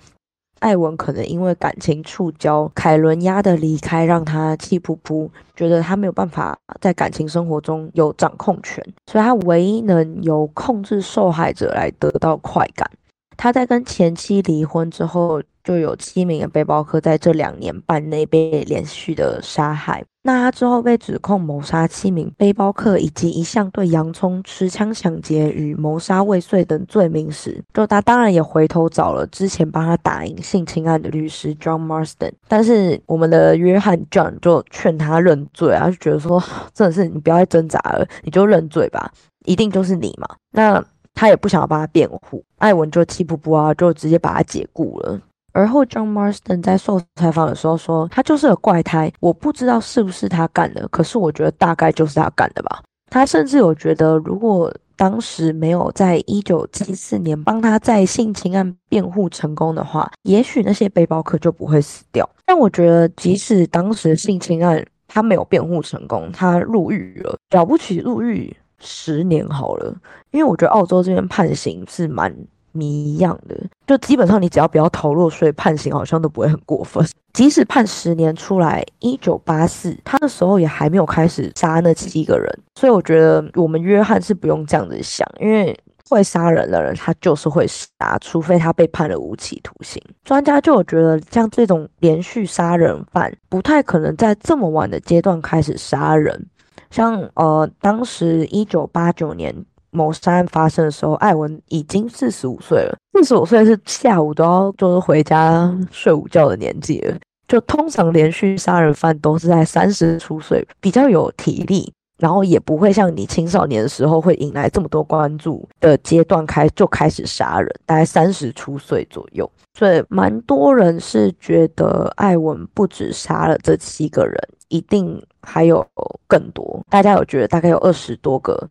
[0.59, 12.89] 艾文可能因为感情触礁，凯伦亚的离开让他气噗噗，觉得他没有办法在感情生活中有掌控权，所以他唯一能由控制受害者来得到快感。
[13.37, 15.43] 他在跟前妻离婚之后。
[15.65, 20.05] 就有七名的背包客在这两年半内被连续的杀害。
[20.27, 32.31] 那他之后被指控谋杀七名背包客，以及一项对洋葱持枪抢劫与谋杀未遂等罪名时，就他当然也回头找了之前帮他打赢性侵案的律师 John Marston。
[32.47, 39.11] 但是我们的约翰 John 就劝他认罪啊，就觉得说 真的是你不要再挣扎了，你就认罪吧，
[39.45, 40.27] 一定就是你嘛。
[40.53, 40.83] 那
[41.13, 45.21] 他也不想要帮他辩护，艾文就气噗噗啊，就直接把他解雇了。
[45.55, 62.29] 而后，John Marston 在受采访的时候说：“他就是个怪胎，我不知道是不是他干的，可是我觉得大概就是他干的吧。”他甚至有觉得，如果当时没有在一九七四年帮他在性侵案辩护成功的话，也许那些背包客就不会死掉。
[62.45, 69.95] 但我觉得，即使当时性侵案他没有辩护成功，他入狱了，了不起入狱十年好了，
[70.31, 72.35] 因为我觉得澳洲这边判刑是蛮。
[72.75, 73.55] 谜一样的，
[73.87, 77.03] 就基本上你只要不要逃漏税，判刑好像都不会很过分。
[77.33, 85.77] 即使判十年出来，一九八四他的时候也还没有开始杀那七个人，所以我觉得我们约翰是不用这样子想，因为
[86.09, 90.01] 会杀人的人他就是会杀，除非他被判了无期徒刑。
[90.23, 96.47] 专家就有觉得，像这种连续杀人犯不太可能在这么晚的阶段开始杀人，
[96.89, 99.53] 像呃当时一九八九年。
[99.95, 102.97] 谋杀案发生的时候，艾文已经四十五岁了。
[103.13, 107.17] 四十五岁是下午都要就是回家睡午觉的年纪了。
[107.47, 119.49] 就通常连续杀人犯都是在三十出岁，比较有体力，然后也不会像你青少年的时候会引来这么多关注的阶段开就开始杀人，大概三十出岁左右。
[119.77, 124.35] 所以蛮多人是觉得艾文不止杀了这七个人，
[124.69, 125.85] 一定还有
[126.27, 126.83] 更多。
[126.89, 128.67] 大家有觉得大概有二十多个。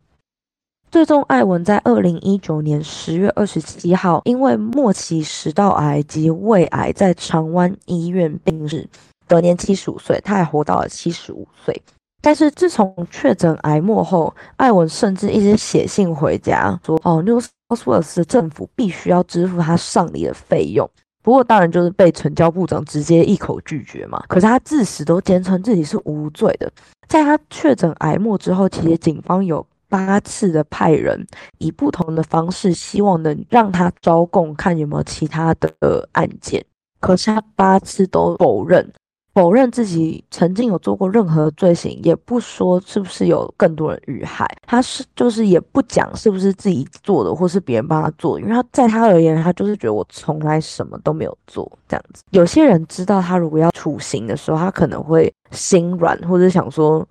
[0.95, 8.87] 最终，艾文在二零一九年十月二十七号，因为末期食道癌及胃癌在长湾医院病逝，
[9.27, 10.17] 得年七十五岁。
[10.23, 11.83] 他还活到了七十五岁。
[12.21, 20.89] 但是自从确诊癌末后，艾文甚至一直写信回家说：“哦，New South Wales 的政府必须要支付他丧礼的费用。”
[21.21, 24.23] 不过，当然就是被陈教部长直接一口拒绝嘛。
[24.29, 26.71] 可是他自始都坚称自己是无罪的。
[27.09, 29.67] 在他确诊癌末之后，其实警方有。
[29.95, 31.25] 八次的派人
[31.59, 35.71] 以不同的方式，希望能让他招供，看有没有其他的
[36.11, 36.61] 案件。
[36.99, 38.91] 可是他八次都否认，
[39.33, 44.45] 否认自己曾经有做过任何罪行，也不说是不是有更多人遇害。
[44.67, 48.37] 他是就是也不讲是不是自己做的，或是别人帮他做。
[48.37, 52.21] 因为他在他而言，他就是觉得我从来什么都没有做这样子。
[52.31, 57.07] 有些人知道他如果要处刑的时候，他可能会心软，或者想说。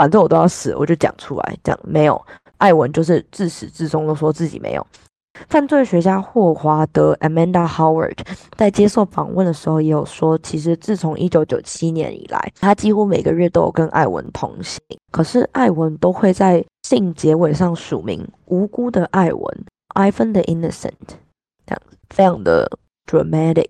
[0.00, 1.58] 反正我都要死，我就讲出来。
[1.62, 2.18] 这样没有，
[2.56, 4.86] 艾文就是自始至终都说自己没有。
[5.50, 8.16] 犯罪学家霍华德 （Amanda Howard）
[8.56, 14.80] 在接受访问的时候也有说，其实自从一九九七年以来，他几乎每个月都有跟艾文同行。
[15.12, 21.18] 可是艾文都会在信结尾上署名“无辜的艾文 ”，Ivan the Innocent，
[21.66, 22.70] 这样非常的
[23.04, 23.68] dramatic。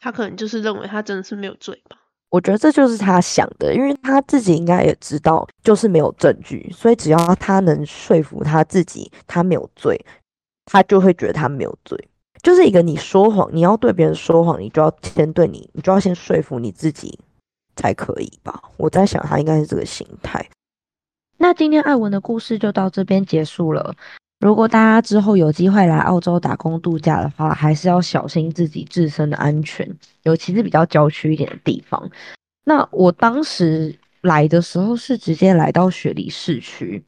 [0.00, 1.97] 他可能就是认为他真的是没有罪吧。
[2.30, 9.98] 我觉得这就是他想的，因为他自己应该也知道，就是没有证据，所以只要他能说服他自己他没有罪，
[10.66, 12.08] 他就会觉得他没有罪。
[12.42, 17.18] 就是一个你说谎，你要对别人说谎，你就要先对你，你就要先说服你自己
[17.74, 18.62] 才可以吧。
[18.76, 20.46] 我在想，他应该是这个心态。
[21.38, 23.94] 那今天艾文的故事就到这边结束了。
[24.40, 29.88] 如果大家之后有机会来澳洲打工度假的话，还是要小心自己自身的安全，
[30.22, 32.10] 尤其是比较郊区一点的地方。
[32.64, 37.02] 那我当时来的时候是直接来到雪梨市区，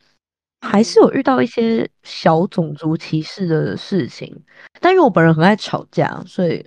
[0.60, 4.36] 还是有遇到一些小种族歧视的事情，
[4.80, 6.66] 但因为我本人很爱吵架，所以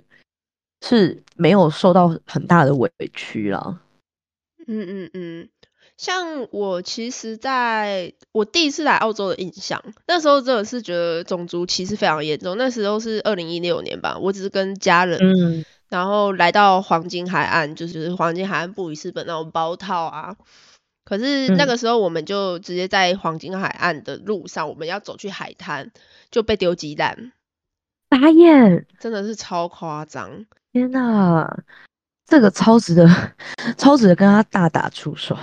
[0.86, 3.80] 是没有受到很大的委屈啦。
[4.66, 5.48] 嗯嗯嗯。
[6.04, 12.58] 像我其实在我第一次来澳洲的印象，那时候真的是觉得种族歧视非常严重。
[12.58, 20.36] 那时候是二零一六年吧，我只是跟家人，嗯，然后来到黄金海岸，就是黄金海岸布里斯本那种包套啊。
[21.06, 25.90] 可是那个时候我们就直接在黄金海岸的路上，我们要走去海滩，
[26.30, 27.32] 就被丢鸡蛋，
[28.10, 30.44] 打眼，真的是超夸张！
[30.70, 31.64] 天哪，
[32.26, 33.08] 这个超值得，
[33.78, 35.34] 超值得跟他大打出手。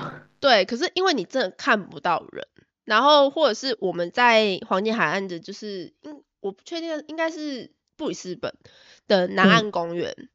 [0.42, 2.48] 对，可是因为你真的看不到人，
[2.84, 8.56] 然后或者是我们在黄金海岸的，就是应我不确定，应该是布里斯本
[9.08, 10.30] 的南岸公园，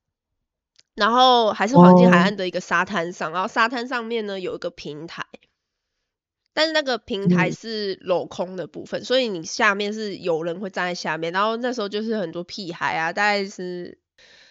[0.95, 5.27] 然后还是黄金海岸的一个沙滩上，然后沙滩上面呢有一个平台，
[6.55, 13.99] 但是那个平台是镂空的部分，所以你下面是有人会站在下面，然后那时候就是很多屁孩啊，大概是。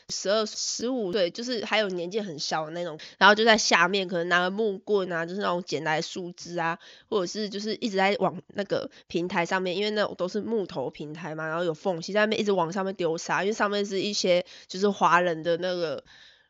[0.10, 6.78] 十二、十五岁，就是还有年纪很小的那种，然后就在下面可能拿个木棍啊，就是那种捡来的树枝啊，
[7.10, 16.04] 或者是就是一直在往那个平台上面，因为那种都是木头平台嘛，然后有缝隙，在那边一直往上面丢沙，因为上面是一些就是华人的那个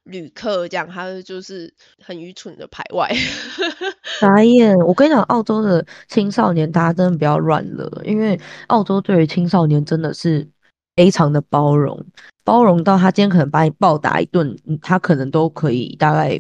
[0.04, 3.10] 旅客，这样他就是很愚蠢的排外。
[4.20, 4.76] 傻眼！
[4.80, 8.38] 我跟你讲，澳洲的青少年大家真的不要乱了，因为
[8.68, 10.48] 澳洲对于青少年真的是
[10.96, 12.06] 非常的包容。
[12.44, 16.40] 包容到他今天可能把你暴打一顿，他可能都可以大概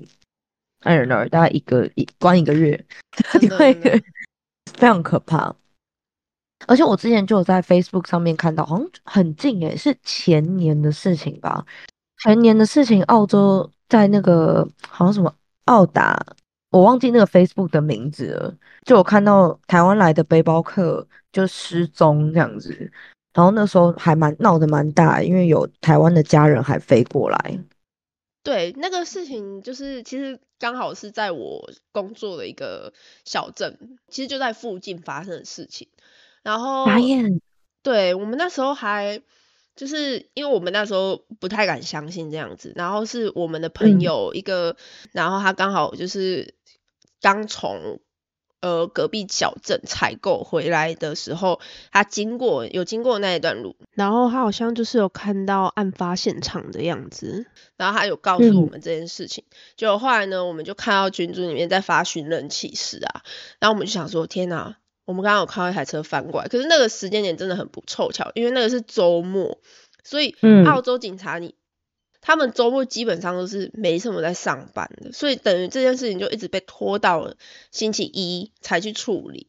[0.81, 2.85] ，I don't know，大概一个一关一个月，
[3.41, 3.73] 对
[4.73, 5.55] 非常可怕。
[6.67, 11.65] 而且我之前就有在 Facebook 上面看到，好像很近诶，是前年的事情吧？
[12.23, 15.33] 前年的事情，澳洲在那个好像什么
[15.65, 16.19] 澳达，
[16.71, 22.91] 我忘记那个 Facebook 的名字了，就我看到台湾来的背包客就失踪这样子。
[23.35, 27.59] 然后那时候还蛮闹得蛮大，因为有台湾的家人还飞过来。
[28.43, 32.93] 对，那个事情就是其实刚好是在我工作的一个
[33.25, 35.89] 小镇，其实就在附近发生的事情。
[36.43, 36.87] 然后，
[37.83, 39.21] 对，我们那时候还
[39.75, 44.77] 就是因为我们那时候不太敢相信这样子，然后是我们的朋友一个，
[45.11, 46.55] 然后他刚好就是
[47.19, 47.99] 刚从。
[48.65, 51.59] 呃，隔壁小镇采购回来的时候，
[51.91, 57.45] 他经过有经过那一段路，然后他好像就是有看到案发现场的样子，
[57.77, 59.43] 然后他有告诉我们这件事情。
[59.75, 63.21] 就后来呢，我们就看到群组里面在发寻人启事啊，
[63.59, 69.59] 然后我们就想说，天哪，我们刚刚有看到一台车翻过来，可是那个时间点真的很不凑巧，因为那个是周末，
[70.03, 70.35] 所以
[70.65, 71.53] 澳洲警察你。
[72.25, 77.37] 他们周末基本上都是没什么在上班的，所以等于这件事情就一直被拖到了
[77.69, 79.47] 星期一才去处理。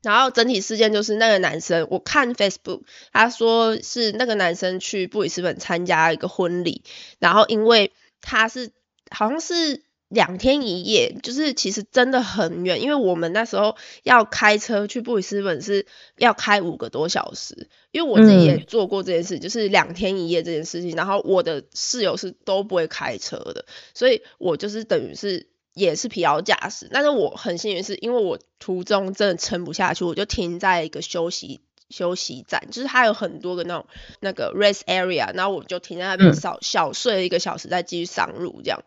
[0.00, 2.82] 然后整体事件就是那个男生，我看 Facebook，
[3.12, 6.84] 他说是那个男生去布里斯本参加一个婚礼，
[7.18, 8.70] 然后因为他是
[9.10, 15.86] 好像是两天一夜，就是其实真的很远，因为我们那时候要开车去布里斯本是
[16.18, 25.48] 要开五个多小时，因为我自己也做过这件事，就是两天一夜这件事情，然后我的室友是都不会开车的，所以我就是等于是。
[25.72, 33.86] 也是疲劳驾驶，但是我很幸运，是因为我途中真的撑不下去，我就停在一个休息休息站，就是它有很多个那种
[34.18, 38.82] 那个 rest area，然后我就停在那边小小睡了一个小时，再继续上路这样。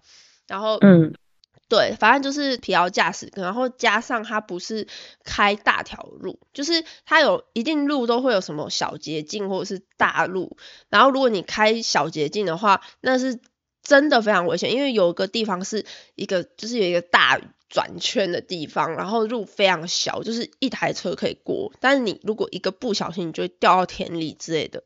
[0.47, 1.13] 然后，嗯，
[1.69, 4.87] 对，反正就是疲劳驾驶，然后加上它不是
[5.23, 10.57] 开大条路，就是它有一定路都会有什么小捷径或者是大路，
[10.89, 13.39] 然后如果你开小捷径的话，那是。
[13.85, 15.85] 真的非常危险，因为有一个地方是
[16.15, 17.37] 一个，就是有一个大
[17.67, 21.73] 转圈的地方，然后路非常小，就是一台车可以过。
[21.81, 24.85] 但是你如果一个不小心，你就会掉到田里之类的，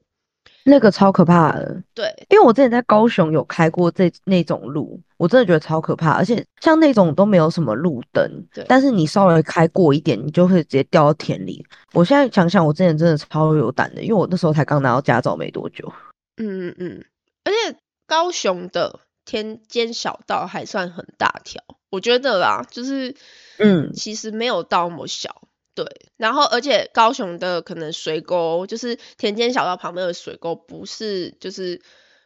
[0.67, 1.81] 那个超可怕的。
[1.95, 6.11] 对，因为我之前在高雄有开过这那种路，我真的觉得超可怕。
[6.11, 11.65] 而且像那种都没有什么路灯，对，但是你稍微开过一点，你就会直接掉到田里。
[11.93, 15.91] 我现在想想，我之前真的超有胆的，因为我那时候才刚拿到驾照没多久。
[16.37, 17.05] 嗯嗯嗯，
[17.43, 17.77] 而且。
[18.09, 23.13] 高雄的田间小道还算很大条，我觉得啦，就是
[23.59, 25.41] 嗯，其实没有到那么小，
[25.85, 26.09] 对。
[26.17, 31.81] 然后而且高雄的可能水沟，就是田间小道旁边的水沟，不是就是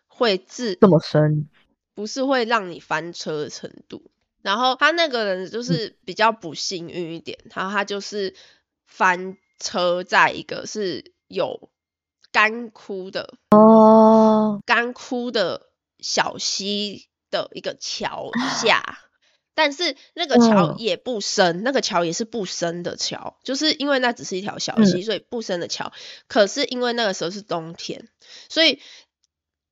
[0.08, 1.50] 会自这么深，
[1.94, 4.10] 不是会让你翻车的程度。
[4.42, 8.34] 然后他那个人就是比较不幸运一点，然后他就是
[8.86, 11.70] 翻车在一个是有
[12.32, 15.68] 干枯的哦，干枯的。
[16.04, 18.84] 小溪的一个桥下，
[19.54, 25.92] 但是那个桥也不深，那个桥也是不深的桥，就是因为那只是一条小溪，所以不深的桥。
[26.28, 28.08] 可是因为那个时候是冬天，
[28.50, 28.80] 所以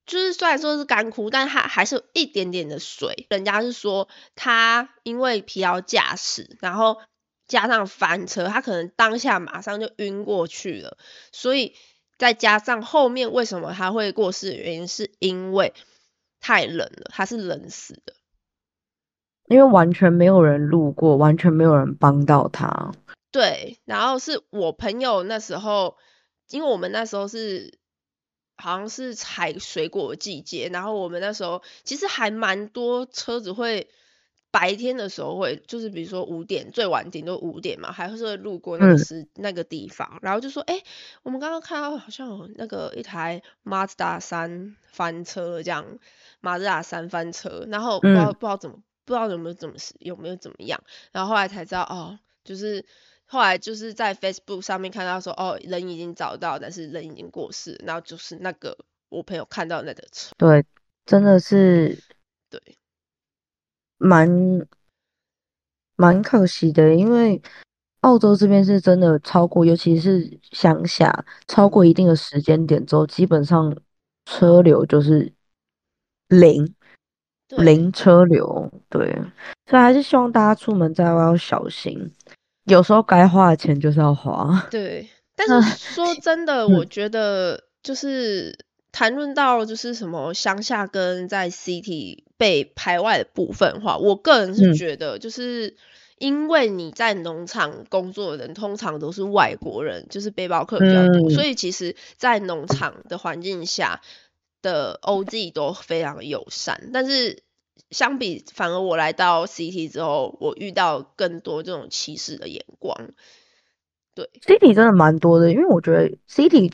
[0.06, 3.28] 就是虽然说是干枯，但它还是有一点点的水。
[3.30, 6.98] 人家是说他因为疲劳驾驶，然后
[7.48, 10.98] 加上翻车，他可能当下马上就晕过去了。
[11.32, 11.76] 所以
[12.18, 15.74] 再加上后面为什么他会过世的原因，是因为。
[16.42, 18.14] 太冷了，他是冷死的，
[19.50, 22.94] 因为完全没有人路过，完全没有人帮到他。
[23.32, 25.98] 对，然后是我朋友那时候，
[26.50, 27.78] 因为我们那时候是
[28.56, 33.90] 好像是采水果季节，然后我们那时候其实还蛮多车子会
[34.52, 40.82] 白天的时候会，就是比如说五点最晚顶多五点嘛，还是会路过那个时那个地方，然后就说，哎，
[41.24, 46.00] 我们刚刚看到好像有那个一台 Mazda 三翻车这样。
[46.42, 48.78] 马自达三翻车，然后不知道不知道怎么
[49.10, 50.80] 不知道有没有怎么有没有怎么样，
[51.12, 52.86] 然后后来才知道哦，就是
[53.26, 58.78] 后来就是在 Facebook 上面看到说哦人已经找到，但是人已经过世，然后就是那个
[59.10, 60.64] 我朋友看到那个车，对，
[61.08, 61.98] 真的是
[62.52, 62.62] 对，
[63.98, 64.30] 蛮
[65.96, 67.42] 蛮可惜的，因为
[68.02, 73.76] 澳洲这边是真的超过，尤其是乡下超过一定的时间点之后，基本上
[74.26, 75.34] 车流就是。
[76.32, 76.76] 零
[77.58, 79.12] 零车流，对，
[79.68, 82.12] 所以还是希望大家出门在外要小心。
[82.66, 84.66] 有时候该花的钱就是要花。
[84.70, 88.56] 对，但是说真的，我觉得就是
[88.92, 95.76] 谈论到就是什么乡下跟在 city 被排外的部分话，我个人是觉得，就是
[96.20, 104.02] 因为你在农场工作的人通常都是外国人，就是背包客比较多，所以其实，在农场的环境下。
[104.62, 107.44] 的 OG 都非常友善，但是
[107.92, 113.12] 相比反而我来到 CT 之后，我遇到更多这种歧视的眼光。
[114.14, 116.74] 对，CT 真的蛮多的，因为我觉得 CT，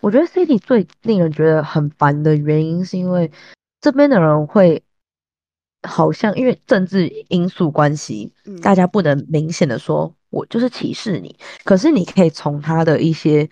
[0.00, 3.30] 我觉得 CT 最令人觉得很烦的原因，是因为
[3.80, 4.82] 这边的人会
[5.82, 13.50] 好像因为政治因素关系，大家不能明显的说我就是歧视你，可是你可以从他的一些。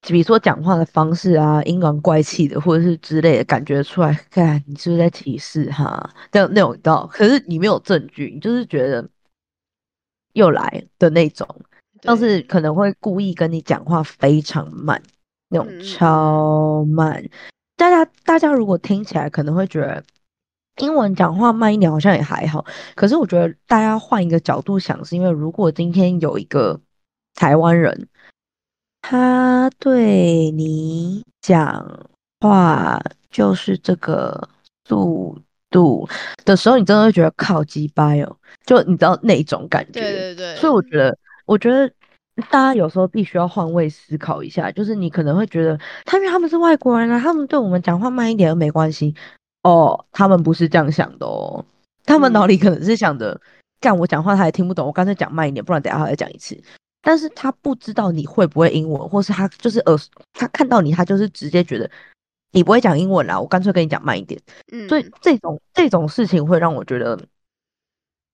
[0.00, 6.08] 比如说讲话的方式啊，阴阳怪气的，或者是之类的，感觉出来，看你是不是在歧视哈？
[6.30, 9.06] 这样那种道，可是你没有证据，你就是觉得
[10.34, 11.46] 又来的那种，
[12.00, 15.02] 但是可能会故意跟你讲话非常慢，
[15.48, 17.22] 那种超慢。
[17.76, 20.02] 大家大家如果听起来可能会觉得
[20.76, 26.80] 英文讲话慢一点好像也还好，可是我觉得大家换一个角度想，是因为如果今天有一个
[27.34, 28.08] 台湾人。
[29.10, 32.06] 他对你讲
[32.40, 33.00] 话
[33.30, 34.46] 就是这个
[34.84, 35.34] 速
[35.70, 36.06] 度
[36.44, 38.36] 的时候，你真的会觉得靠鸡掰哦，
[38.66, 40.02] 就你知道那种感觉。
[40.02, 40.56] 对对对。
[40.56, 41.90] 所以我觉得，我觉得
[42.50, 49.14] 大家有时候必须要换位思考一下，就是你可能会觉得，他因为他们是外国人啊，他们对我们讲话慢一点都没关系。
[49.62, 51.64] 哦，他们不是这样想的哦，
[52.04, 53.40] 他们脑里可能是想的，
[53.80, 56.62] 干我讲话他也听不懂，我干脆讲慢一点，不然等下他再讲一次。
[57.08, 59.98] 但是他不知道你会不会英文，或是他就是呃，
[60.34, 61.90] 他看到你，他就是直接觉得
[62.50, 64.38] 你不会讲英文啦，我干脆跟你讲慢一点。
[64.70, 67.18] 嗯，所以这种这种事情会让我觉得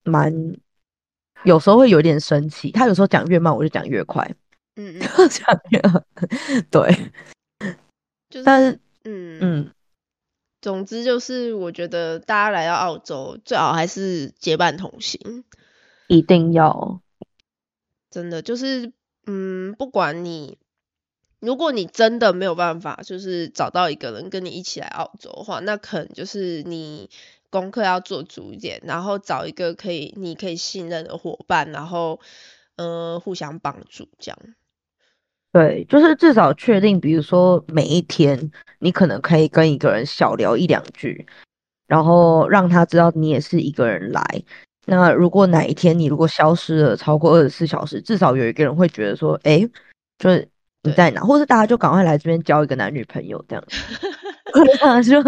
[0.02, 0.34] 蛮。
[1.44, 4.28] 有时候会有点生气，他有时候讲越慢，我就讲越快。
[4.74, 5.00] 嗯嗯，
[5.30, 5.80] 讲越
[6.68, 7.12] 对，
[8.28, 9.70] 就是，但是，嗯嗯，
[10.60, 15.44] 总之就是，我觉得大家来到澳洲，最好还是结伴同行，
[16.08, 17.00] 一定要。
[18.14, 18.92] 真的就是，
[19.26, 20.56] 嗯，不管你，
[21.40, 27.10] 如果你真的没有办法，就是找到一个人跟你一起来澳洲的话，那可能就是你。
[27.50, 32.18] 功课要做足一点，然后找一个可以你可以信任的伙伴，然后
[32.74, 34.38] 呃互相帮助这样。
[35.52, 38.50] 对，就是至少确定，比如说每一天
[38.80, 41.28] 你可能可以跟一个人小聊一两句，
[41.86, 44.42] 然后让他知道你也是一个人来。
[44.86, 49.68] 那如果哪一天你如果消失了超过二十四小时，至少有一个人会觉得说，哎，
[50.18, 50.48] 就是
[50.82, 53.64] 你在哪，或是大家就赶快来这边交一个男女朋友这样。
[55.02, 55.20] 就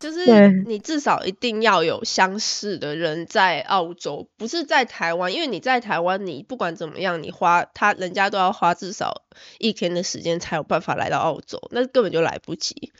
[0.00, 9.22] 就是你至少一定要有相似的人在澳洲，不是在台湾，因为你在台湾，你不管怎么样，你花他人家都要花至少
[9.58, 12.90] 一天的时间才有办法来到澳洲，那根本就来不及。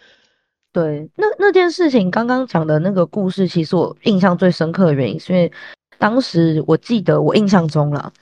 [0.73, 5.51] 对，那那件事情刚刚讲的那个故事，其实我印象最深刻的原因，是因为
[5.99, 8.13] 当时我记得我印象中了，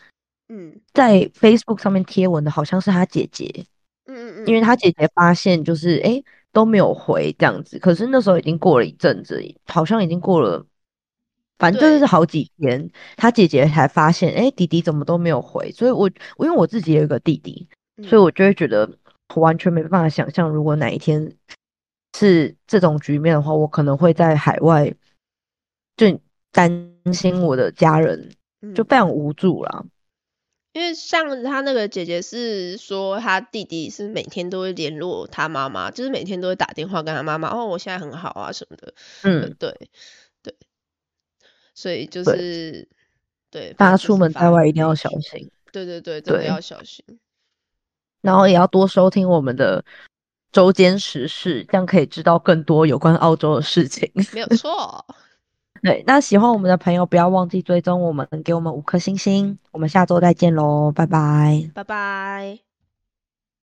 [0.49, 3.67] 嗯，在 Facebook 上面贴文的好像是他姐姐，
[4.07, 6.23] 嗯嗯嗯，因为他姐姐发现就是哎。
[6.55, 10.63] 都没有回这样子，可是那时候已经过了一阵子，好像已经过了，
[11.57, 17.67] 反正就是好几天，他姐姐才发现，哎，弟弟怎么都没有回，所以我，我因为我自己有一个弟弟，
[18.03, 18.87] 所以我就会觉得
[19.37, 21.35] 完全没办法想象，如果哪一天
[22.19, 24.95] 是这种局面的话，我可能会在海外，
[25.97, 26.21] 就
[26.51, 28.31] 担心我的家人，
[28.75, 29.87] 就非常无助了。
[30.75, 38.95] 因为像他那个姐姐是说，他弟弟是每天都会联络他妈妈，就是每天都会打电话跟他妈妈，哦，我现在很好啊什么的。
[39.23, 39.71] 嗯，对
[40.43, 40.55] 对，
[41.75, 42.89] 所以就是
[43.51, 45.51] 对，大家出门在外一定要小心。
[45.71, 47.05] 对对对，真的要小心。
[48.23, 49.85] 然后也要多收听我们的
[50.53, 54.11] 周间时事，这样可以知道更多有关澳洲的事情。
[54.33, 55.05] 没有错。
[55.83, 59.59] 对，那喜欢我们的朋友不要忘记追踪我们，给我们五颗星星。
[59.73, 62.72] 我们下周再见喽，拜拜，拜拜。